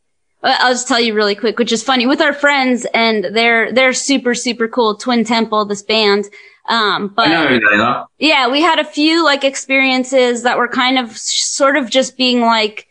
[0.44, 3.92] I'll just tell you really quick, which is funny with our friends and they're, they're
[3.94, 4.96] super, super cool.
[4.96, 6.26] Twin Temple, this band.
[6.66, 8.06] Um, but know who they are.
[8.18, 12.40] yeah, we had a few like experiences that were kind of sort of just being
[12.40, 12.86] like,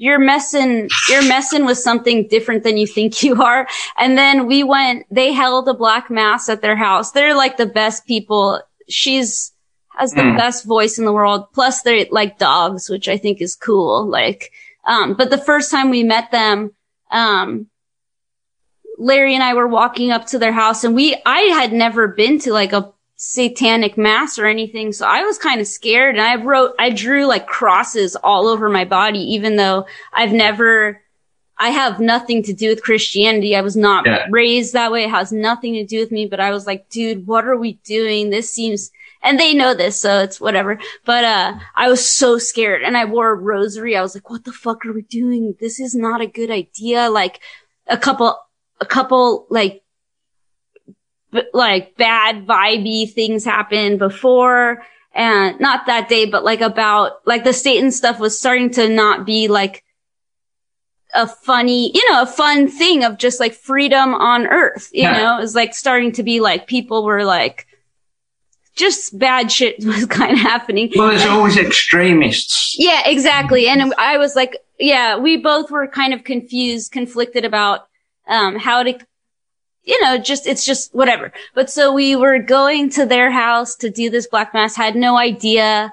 [0.00, 3.66] you're messing, you're messing with something different than you think you are.
[3.98, 7.10] And then we went, they held a black mass at their house.
[7.12, 8.60] They're like the best people.
[8.88, 9.52] She's,
[9.96, 10.36] has the Hmm.
[10.36, 11.52] best voice in the world.
[11.52, 14.06] Plus they're like dogs, which I think is cool.
[14.08, 14.52] Like,
[14.86, 16.70] um, but the first time we met them,
[17.10, 17.68] um,
[18.98, 22.38] Larry and I were walking up to their house and we, I had never been
[22.40, 24.92] to like a satanic mass or anything.
[24.92, 28.68] So I was kind of scared and I wrote, I drew like crosses all over
[28.68, 31.00] my body, even though I've never,
[31.56, 33.56] I have nothing to do with Christianity.
[33.56, 34.26] I was not Yeah.
[34.30, 35.04] raised that way.
[35.04, 37.74] It has nothing to do with me, but I was like, dude, what are we
[37.84, 38.30] doing?
[38.30, 38.90] This seems,
[39.22, 40.78] and they know this, so it's whatever.
[41.04, 43.96] But, uh, I was so scared and I wore a rosary.
[43.96, 45.54] I was like, what the fuck are we doing?
[45.60, 47.10] This is not a good idea.
[47.10, 47.40] Like
[47.86, 48.38] a couple,
[48.80, 49.82] a couple, like,
[51.32, 54.82] b- like bad vibey things happened before
[55.14, 59.26] and not that day, but like about like the Satan stuff was starting to not
[59.26, 59.84] be like
[61.14, 65.12] a funny, you know, a fun thing of just like freedom on earth, you Yeah.
[65.12, 67.66] know, it was like starting to be like people were like,
[68.78, 70.90] just bad shit was kind of happening.
[70.94, 72.78] Well, there's always extremists.
[72.78, 73.68] Yeah, exactly.
[73.68, 77.88] And I was like, yeah, we both were kind of confused, conflicted about,
[78.26, 78.98] um, how to,
[79.82, 81.32] you know, just, it's just whatever.
[81.54, 85.16] But so we were going to their house to do this black mass, had no
[85.16, 85.92] idea.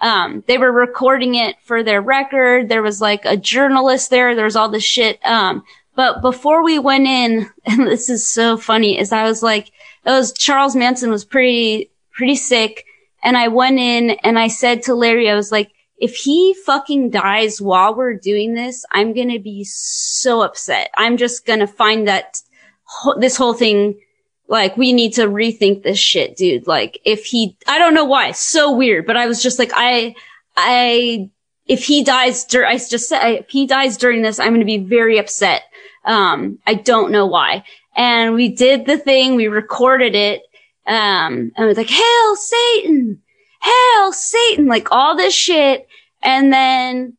[0.00, 2.68] Um, they were recording it for their record.
[2.68, 4.34] There was like a journalist there.
[4.34, 5.24] There was all this shit.
[5.24, 5.64] Um,
[5.94, 9.68] but before we went in, and this is so funny, is I was like,
[10.04, 12.84] it was Charles Manson was pretty, pretty sick.
[13.22, 17.10] And I went in and I said to Larry, I was like, if he fucking
[17.10, 20.90] dies while we're doing this, I'm going to be so upset.
[20.96, 22.40] I'm just going to find that
[23.18, 24.00] this whole thing,
[24.48, 26.66] like, we need to rethink this shit, dude.
[26.66, 30.16] Like, if he, I don't know why, so weird, but I was just like, I,
[30.56, 31.30] I,
[31.66, 34.66] if he dies, dur- I just said, if he dies during this, I'm going to
[34.66, 35.62] be very upset.
[36.04, 37.62] Um, I don't know why.
[37.94, 40.42] And we did the thing, we recorded it,
[40.86, 43.22] um, and it was like, Hail Satan!
[43.62, 44.66] Hail Satan!
[44.66, 45.86] Like all this shit.
[46.22, 47.16] And then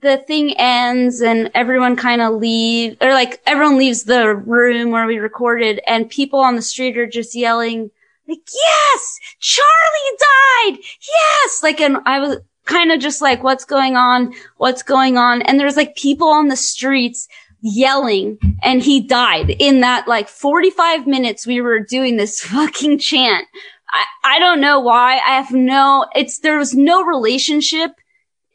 [0.00, 5.06] the thing ends and everyone kind of leave, or like everyone leaves the room where
[5.06, 7.90] we recorded and people on the street are just yelling,
[8.28, 10.84] like, yes, Charlie died.
[11.08, 11.62] Yes.
[11.62, 14.34] Like, and I was kind of just like, what's going on?
[14.56, 15.42] What's going on?
[15.42, 17.28] And there's like people on the streets
[17.66, 23.46] yelling and he died in that like 45 minutes we were doing this fucking chant.
[23.90, 25.14] I, I don't know why.
[25.14, 27.92] I have no, it's, there was no relationship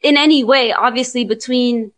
[0.02, 1.92] in any way, obviously, between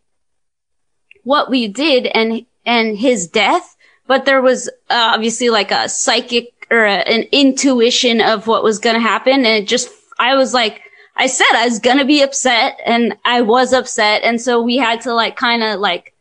[1.22, 3.76] what we did and, and his death.
[4.06, 8.78] But there was uh, obviously like a psychic or a, an intuition of what was
[8.78, 9.32] going to happen.
[9.32, 9.88] And it just,
[10.18, 10.82] I was like,
[11.16, 14.22] I said I was going to be upset and I was upset.
[14.24, 16.13] And so we had to like kind of like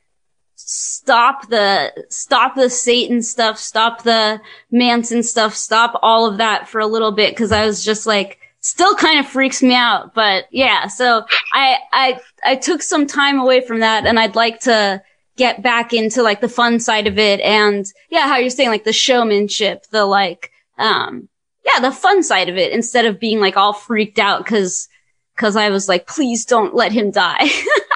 [0.74, 6.80] stop the, stop the Satan stuff, stop the Manson stuff, stop all of that for
[6.80, 7.38] a little bit.
[7.38, 10.16] Cause I was just like, still kind of freaks me out.
[10.16, 14.62] But yeah, so I, I, I took some time away from that and I'd like
[14.62, 15.04] to
[15.36, 17.40] get back into like the fun side of it.
[17.42, 21.30] And yeah, how you're saying like the showmanship, the like, um,
[21.64, 24.88] yeah, the fun side of it instead of being like all freaked out because,
[25.36, 27.48] because I was like, please don't let him die.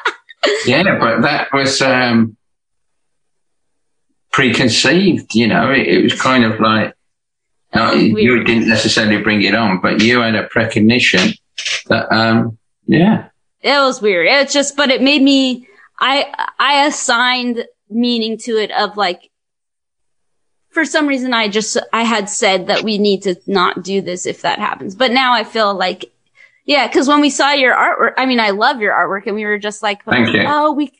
[0.68, 2.37] yeah, but that was, um,
[4.38, 6.94] preconceived, you know, it, it was kind of like,
[7.74, 11.34] no, you didn't necessarily bring it on, but you had a precognition
[11.88, 13.30] that, um, yeah.
[13.62, 14.28] It was weird.
[14.28, 15.68] It's just, but it made me,
[16.00, 19.32] I, I assigned meaning to it of like,
[20.70, 24.28] for some reason, I just, I had said that we need to not do this
[24.28, 24.94] if that happens.
[24.94, 26.12] But now I feel like,
[26.64, 29.46] yeah, cause when we saw your artwork, I mean, I love your artwork and we
[29.46, 30.44] were just like, Thank you.
[30.46, 30.92] oh, we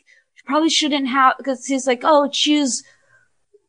[0.44, 2.82] probably shouldn't have, cause he's like, oh, choose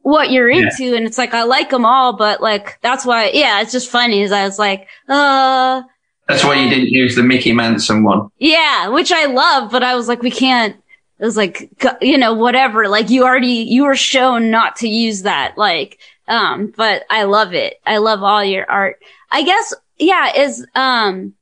[0.01, 0.85] what you're into.
[0.85, 0.95] Yeah.
[0.95, 4.21] And it's like, I like them all, but like, that's why, yeah, it's just funny
[4.21, 5.83] is I was like, uh,
[6.27, 8.29] that's why you didn't use the Mickey Manson one.
[8.37, 10.75] Yeah, which I love, but I was like, we can't,
[11.17, 11.69] it was like,
[12.01, 12.87] you know, whatever.
[12.87, 15.57] Like you already, you were shown not to use that.
[15.57, 17.81] Like, um, but I love it.
[17.85, 19.01] I love all your art.
[19.31, 21.33] I guess, yeah, is, um,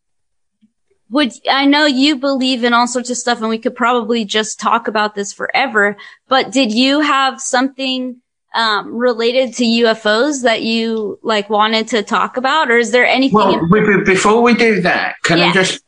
[1.09, 4.59] would, I know you believe in all sorts of stuff and we could probably just
[4.59, 5.95] talk about this forever,
[6.27, 8.21] but did you have something
[8.57, 13.35] um, related to UFOs that you like wanted to talk about, or is there anything?
[13.35, 15.45] Well, in- before we do that, can yeah.
[15.45, 15.83] I just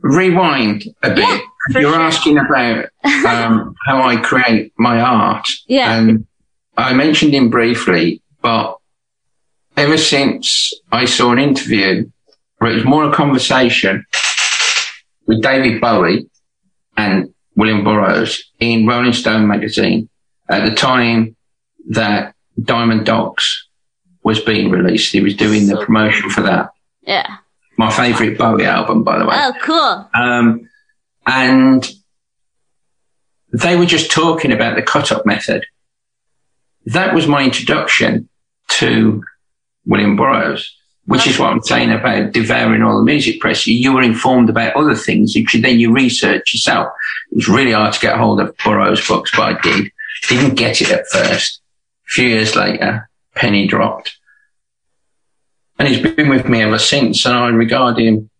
[0.00, 1.18] rewind a bit?
[1.18, 2.00] Yeah, You're sure.
[2.00, 2.86] asking about
[3.26, 5.98] um, how I create my art, yeah.
[5.98, 6.26] and
[6.76, 8.78] I mentioned him briefly, but
[9.76, 12.08] ever since I saw an interview
[12.58, 14.06] where it was more a conversation
[15.26, 16.30] with David Bowie
[16.96, 20.08] and William Burroughs in Rolling Stone magazine
[20.48, 21.34] at the time
[21.90, 23.68] that Diamond Dogs
[24.22, 25.12] was being released.
[25.12, 26.70] He was doing so the promotion for that.
[27.02, 27.38] Yeah.
[27.76, 29.34] My favorite Bowie album, by the way.
[29.36, 30.10] Oh, cool.
[30.14, 30.68] Um,
[31.26, 31.90] and
[33.52, 35.64] they were just talking about the cut up method.
[36.86, 38.28] That was my introduction
[38.68, 39.22] to
[39.86, 40.76] William Burroughs,
[41.06, 43.66] which is what I'm saying about devouring all the music press.
[43.66, 46.88] You were informed about other things, which then you research yourself.
[47.30, 49.92] It was really hard to get hold of Burroughs books, but I did.
[50.28, 51.61] Didn't get it at first
[52.12, 54.18] few years later, penny dropped.
[55.78, 58.30] And he's been with me ever since, and I regard him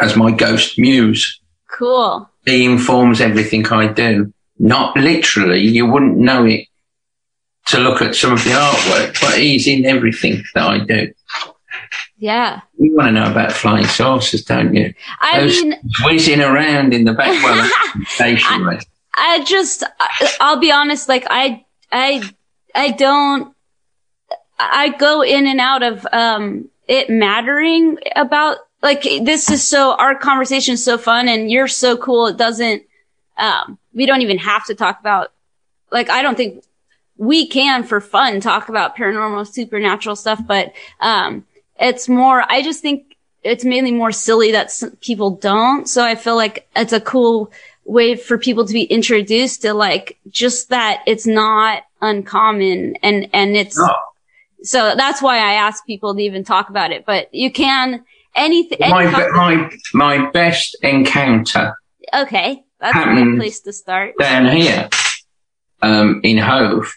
[0.00, 1.40] as my ghost muse.
[1.70, 2.28] Cool.
[2.46, 4.32] He informs everything I do.
[4.58, 6.66] Not literally, you wouldn't know it
[7.66, 11.12] to look at some of the artwork, but he's in everything that I do.
[12.16, 12.62] Yeah.
[12.78, 14.94] You want to know about flying saucers, don't you?
[15.20, 17.28] I Those mean, whizzing around in the back.
[17.44, 17.70] Well,
[18.20, 18.80] I,
[19.14, 19.84] I just,
[20.40, 22.28] I'll be honest, like I, I
[22.78, 23.54] I don't,
[24.58, 30.14] I go in and out of, um, it mattering about, like, this is so, our
[30.14, 32.28] conversation is so fun and you're so cool.
[32.28, 32.84] It doesn't,
[33.36, 35.32] um, we don't even have to talk about,
[35.90, 36.64] like, I don't think
[37.16, 41.44] we can for fun talk about paranormal, supernatural stuff, but, um,
[41.80, 44.70] it's more, I just think it's mainly more silly that
[45.00, 45.88] people don't.
[45.88, 47.50] So I feel like it's a cool
[47.88, 53.56] way for people to be introduced to like just that it's not uncommon and, and
[53.56, 53.94] it's, no.
[54.62, 58.04] so that's why I ask people to even talk about it, but you can
[58.36, 58.78] anything.
[58.80, 61.76] My, any my, my best encounter.
[62.14, 62.64] Okay.
[62.80, 64.14] That's a good place to start.
[64.18, 64.88] Down here,
[65.82, 66.94] um, in Hove.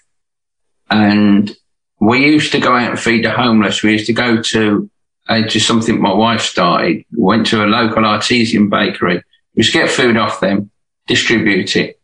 [0.90, 1.52] And
[2.00, 3.82] we used to go out and feed the homeless.
[3.82, 4.90] We used to go to,
[5.28, 7.04] uh, to something my wife started.
[7.14, 9.24] Went to a local artesian bakery.
[9.56, 10.70] We used to get food off them,
[11.12, 12.00] distribute it,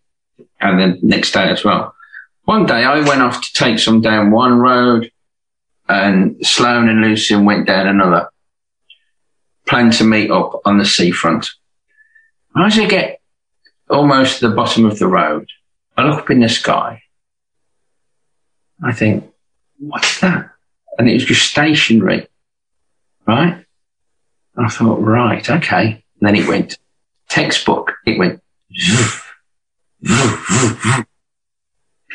[0.59, 1.95] and then next day as well.
[2.43, 5.11] One day I went off to take some down one road
[5.89, 8.29] and Sloan and Lucian went down another.
[9.65, 11.49] Planned to meet up on the seafront.
[12.57, 13.21] As I get
[13.89, 15.49] almost to the bottom of the road,
[15.95, 17.03] I look up in the sky.
[18.83, 19.29] I think,
[19.79, 20.51] what's that?
[20.97, 22.27] And it was just stationary.
[23.25, 23.65] right?
[24.57, 26.03] I thought, right, okay.
[26.19, 26.77] And then it went
[27.29, 27.93] textbook.
[28.05, 28.41] It went.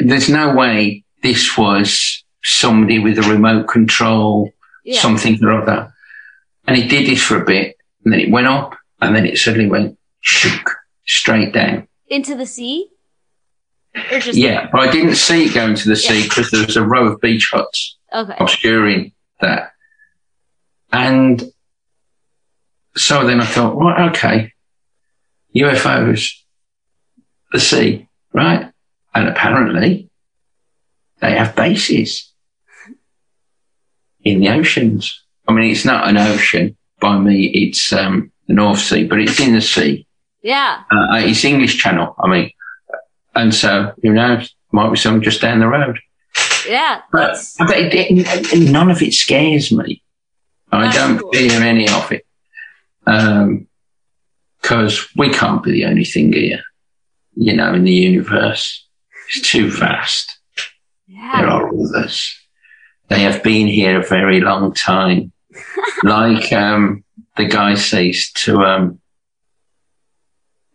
[0.00, 4.50] There's no way this was somebody with a remote control,
[4.84, 5.00] Yeah.
[5.00, 5.92] something or other.
[6.66, 9.38] And it did this for a bit, and then it went up, and then it
[9.38, 11.86] suddenly went shook straight down.
[12.08, 12.88] Into the sea?
[14.10, 16.22] Just Yeah, but I didn't see it going to the sea Yeah.
[16.24, 18.34] because there was a row of beach huts Okay.
[18.38, 19.72] obscuring that.
[20.92, 21.42] And
[22.96, 24.52] so then I thought, well, okay,
[25.54, 26.32] UFOs,
[27.52, 28.70] the sea, right?
[29.14, 30.10] And apparently
[31.20, 32.32] they have bases
[34.24, 35.22] in the oceans.
[35.46, 39.40] I mean, it's not an ocean by me, it's um, the North Sea, but it's
[39.40, 40.06] in the sea.
[40.42, 40.82] Yeah.
[40.90, 42.50] Uh, it's English Channel, I mean.
[43.34, 45.98] And so, who knows, might be something just down the road.
[46.68, 47.02] Yeah.
[47.10, 50.02] But, but it, it- none of it scares me.
[50.70, 51.32] I That's don't cool.
[51.32, 52.24] fear any of it.
[54.62, 56.62] Because we can't be the only thing here,
[57.34, 58.86] you know, in the universe.
[59.28, 60.38] It's too vast.
[61.08, 62.38] There are others.
[63.08, 65.32] They have been here a very long time.
[66.02, 67.04] like um,
[67.36, 69.00] the guy says to um,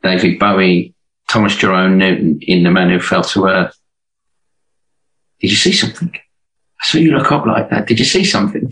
[0.03, 0.93] David Bowie,
[1.27, 3.77] Thomas Jerome Newton in The Man Who Fell to Earth.
[5.39, 6.11] Did you see something?
[6.13, 7.87] I saw you look up like that.
[7.87, 8.71] Did you see something?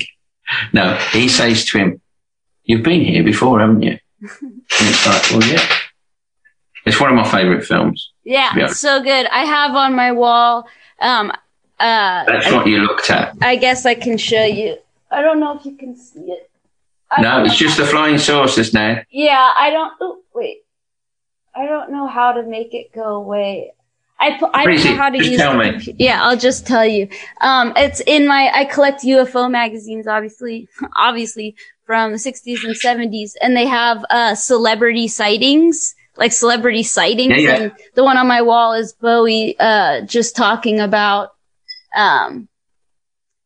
[0.73, 2.01] No, he says to him,
[2.63, 3.97] You've been here before, haven't you?
[4.41, 5.63] and it's like, Well, yeah.
[6.85, 8.11] It's one of my favourite films.
[8.23, 8.67] Yeah.
[8.67, 9.25] So good.
[9.27, 10.67] I have on my wall,
[11.01, 11.31] um,
[11.79, 13.35] uh, That's what you looked at.
[13.41, 14.77] I guess I can show you.
[15.11, 16.49] I don't know if you can see it.
[17.11, 18.99] I No, it's just the flying saucers now.
[19.09, 19.93] Yeah, I don't.
[20.01, 20.63] Oh, wait,
[21.55, 23.71] I don't know how to make it go away.
[24.19, 25.39] I pu- I don't know how to just use.
[25.39, 25.65] tell the me.
[25.71, 27.07] compu- Yeah, I'll just tell you.
[27.41, 28.49] Um, it's in my.
[28.53, 31.55] I collect UFO magazines, obviously, obviously
[31.85, 37.41] from the '60s and '70s, and they have uh celebrity sightings, like celebrity sightings.
[37.41, 37.55] Yeah, yeah.
[37.55, 41.33] And the one on my wall is Bowie, uh, just talking about,
[41.95, 42.47] um.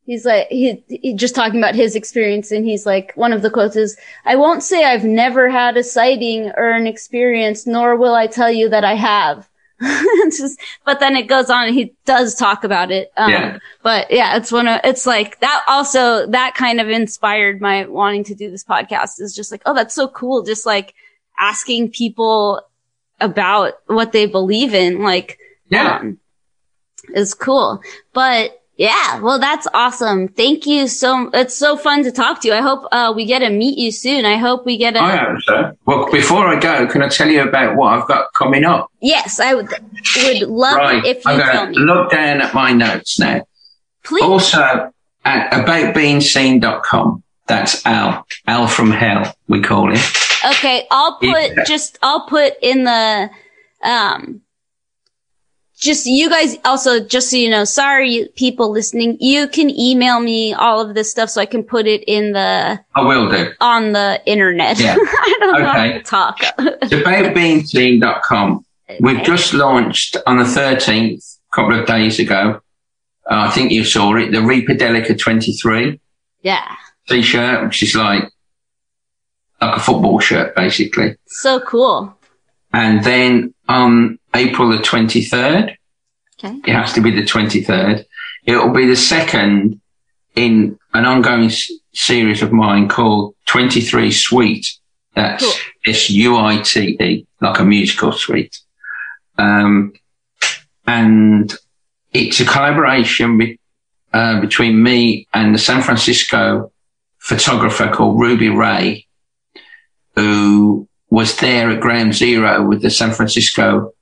[0.06, 3.52] He's like he, he just talking about his experience, and he's like one of the
[3.52, 3.96] quotes is,
[4.26, 8.52] "I won't say I've never had a sighting or an experience, nor will I tell
[8.52, 9.48] you that I have."
[10.36, 13.12] Just, but then it goes on, and he does talk about it.
[13.18, 13.58] Um, Yeah.
[13.84, 15.64] But yeah, it's one of it's like that.
[15.68, 19.22] Also, that kind of inspired my wanting to do this podcast.
[19.22, 20.42] Is just like, oh, that's so cool.
[20.42, 20.96] Just like
[21.40, 22.62] asking people
[23.20, 25.98] about what they believe in, like Yeah.
[25.98, 26.18] um,
[27.14, 27.82] is cool.
[28.14, 30.30] But yeah, well, that's awesome.
[30.30, 31.30] Thank you so.
[31.34, 32.54] It's so fun to talk to you.
[32.54, 34.24] I hope uh, we get to meet you soon.
[34.26, 35.02] I hope we get a.
[35.02, 35.78] I hope so.
[35.86, 38.90] Well, before I go, can I tell you about what I've got coming up?
[39.02, 41.04] Yes, I would would love right.
[41.04, 41.76] if you I'm tell going me.
[41.76, 43.46] to look down at my notes now.
[44.06, 44.24] Please.
[44.24, 44.94] Also,
[45.26, 47.22] at aboutbeingseen.com.
[47.50, 48.26] That's Al.
[48.48, 50.00] Al from hell, we call him.
[50.52, 51.28] Okay, I'll put
[51.58, 51.64] Yeah.
[51.66, 53.30] just I'll put in the
[53.84, 54.42] um
[55.80, 60.54] just you guys also just so you know, sorry people listening, you can email me
[60.54, 63.54] all of this stuff so I can put it in the I will do.
[63.62, 64.78] on the internet.
[64.80, 64.96] Yeah.
[65.00, 65.98] I don't know how Okay.
[65.98, 66.40] to talk.
[66.60, 68.66] Aboutbeingseen.com.
[69.00, 72.60] We've just launched on the 13th, a couple of days ago.
[73.30, 76.00] Uh, I think you saw it, the Reaper Delica 23
[76.42, 76.76] Yeah.
[77.20, 78.24] T-shirt, which is like,
[79.62, 81.16] like a football shirt, basically.
[81.28, 82.16] So cool.
[82.72, 85.76] And then on April the 23rd,
[86.42, 86.56] Okay.
[86.66, 88.06] it has to be the 23rd,
[88.46, 89.82] it'll be the second
[90.36, 94.68] in an ongoing s- series of mine called 23 Suite.
[95.16, 95.54] That's Cool.
[95.88, 98.60] S-U-I-T-E, E, like a musical suite.
[99.38, 99.94] Um,
[100.88, 101.54] and
[102.14, 103.60] it's a collaboration be-
[104.14, 106.72] uh, between me and the San Francisco
[107.20, 109.08] photographer called Ruby Ray,
[110.16, 113.94] who was there at Ground Zero with the San Francisco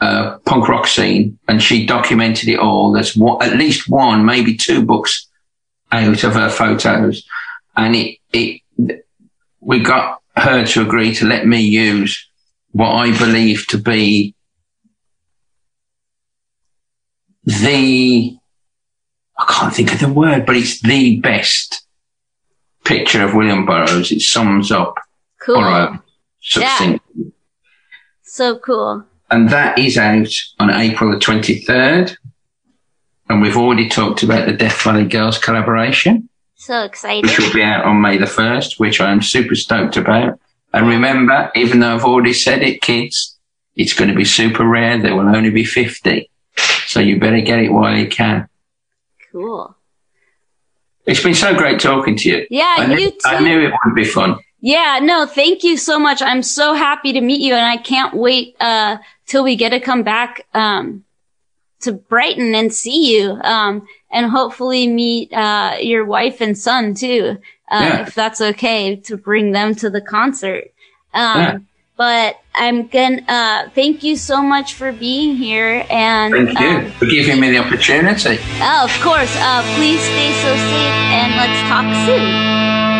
[0.00, 2.92] uh, punk rock scene, and she documented it all.
[2.92, 5.28] There's one, at least one, maybe two books
[5.90, 7.26] out of her photos,
[7.76, 8.60] and it it
[9.60, 12.28] we got her to agree to let me use
[12.72, 14.34] what I believe to be
[17.44, 18.36] the
[19.38, 21.85] I can't think of the word, but it's the best
[22.86, 24.12] picture of William Burroughs.
[24.12, 24.94] It sums up
[25.40, 25.56] Cool.
[25.56, 25.98] all right,
[26.40, 27.04] succinct.
[28.22, 29.04] So cool.
[29.30, 30.28] And that is out
[30.60, 32.16] on April the 23rd.
[33.28, 37.38] And we've already talked about the Death Valley Girls collaboration, So which excited.
[37.38, 40.38] will be out on May the 1st, which I am super stoked about.
[40.72, 43.36] And remember, even though I've already said it, kids,
[43.74, 44.98] it's going to be super rare.
[45.00, 46.30] There will only be 50.
[46.86, 48.48] So you better get it while you can.
[49.32, 49.75] Cool.
[51.06, 52.46] It's been so great talking to you.
[52.50, 53.18] Yeah, I knew, you too.
[53.24, 54.38] I knew it would be fun.
[54.60, 56.20] Yeah, no, thank you so much.
[56.20, 58.96] I'm so happy to meet you and I can't wait, uh,
[59.26, 61.04] till we get to come back, um,
[61.80, 67.38] to Brighton and see you, um, and hopefully meet, uh, your wife and son too,
[67.70, 68.00] uh, Yeah.
[68.02, 70.72] if that's okay to bring them to the concert.
[71.14, 71.58] Um, Yeah.
[71.96, 76.90] But I'm gonna, uh, thank you so much for being here and, Thank you um,
[76.92, 78.38] for giving me the opportunity.
[78.60, 82.95] oh, of course, uh, please stay so safe and let's talk soon.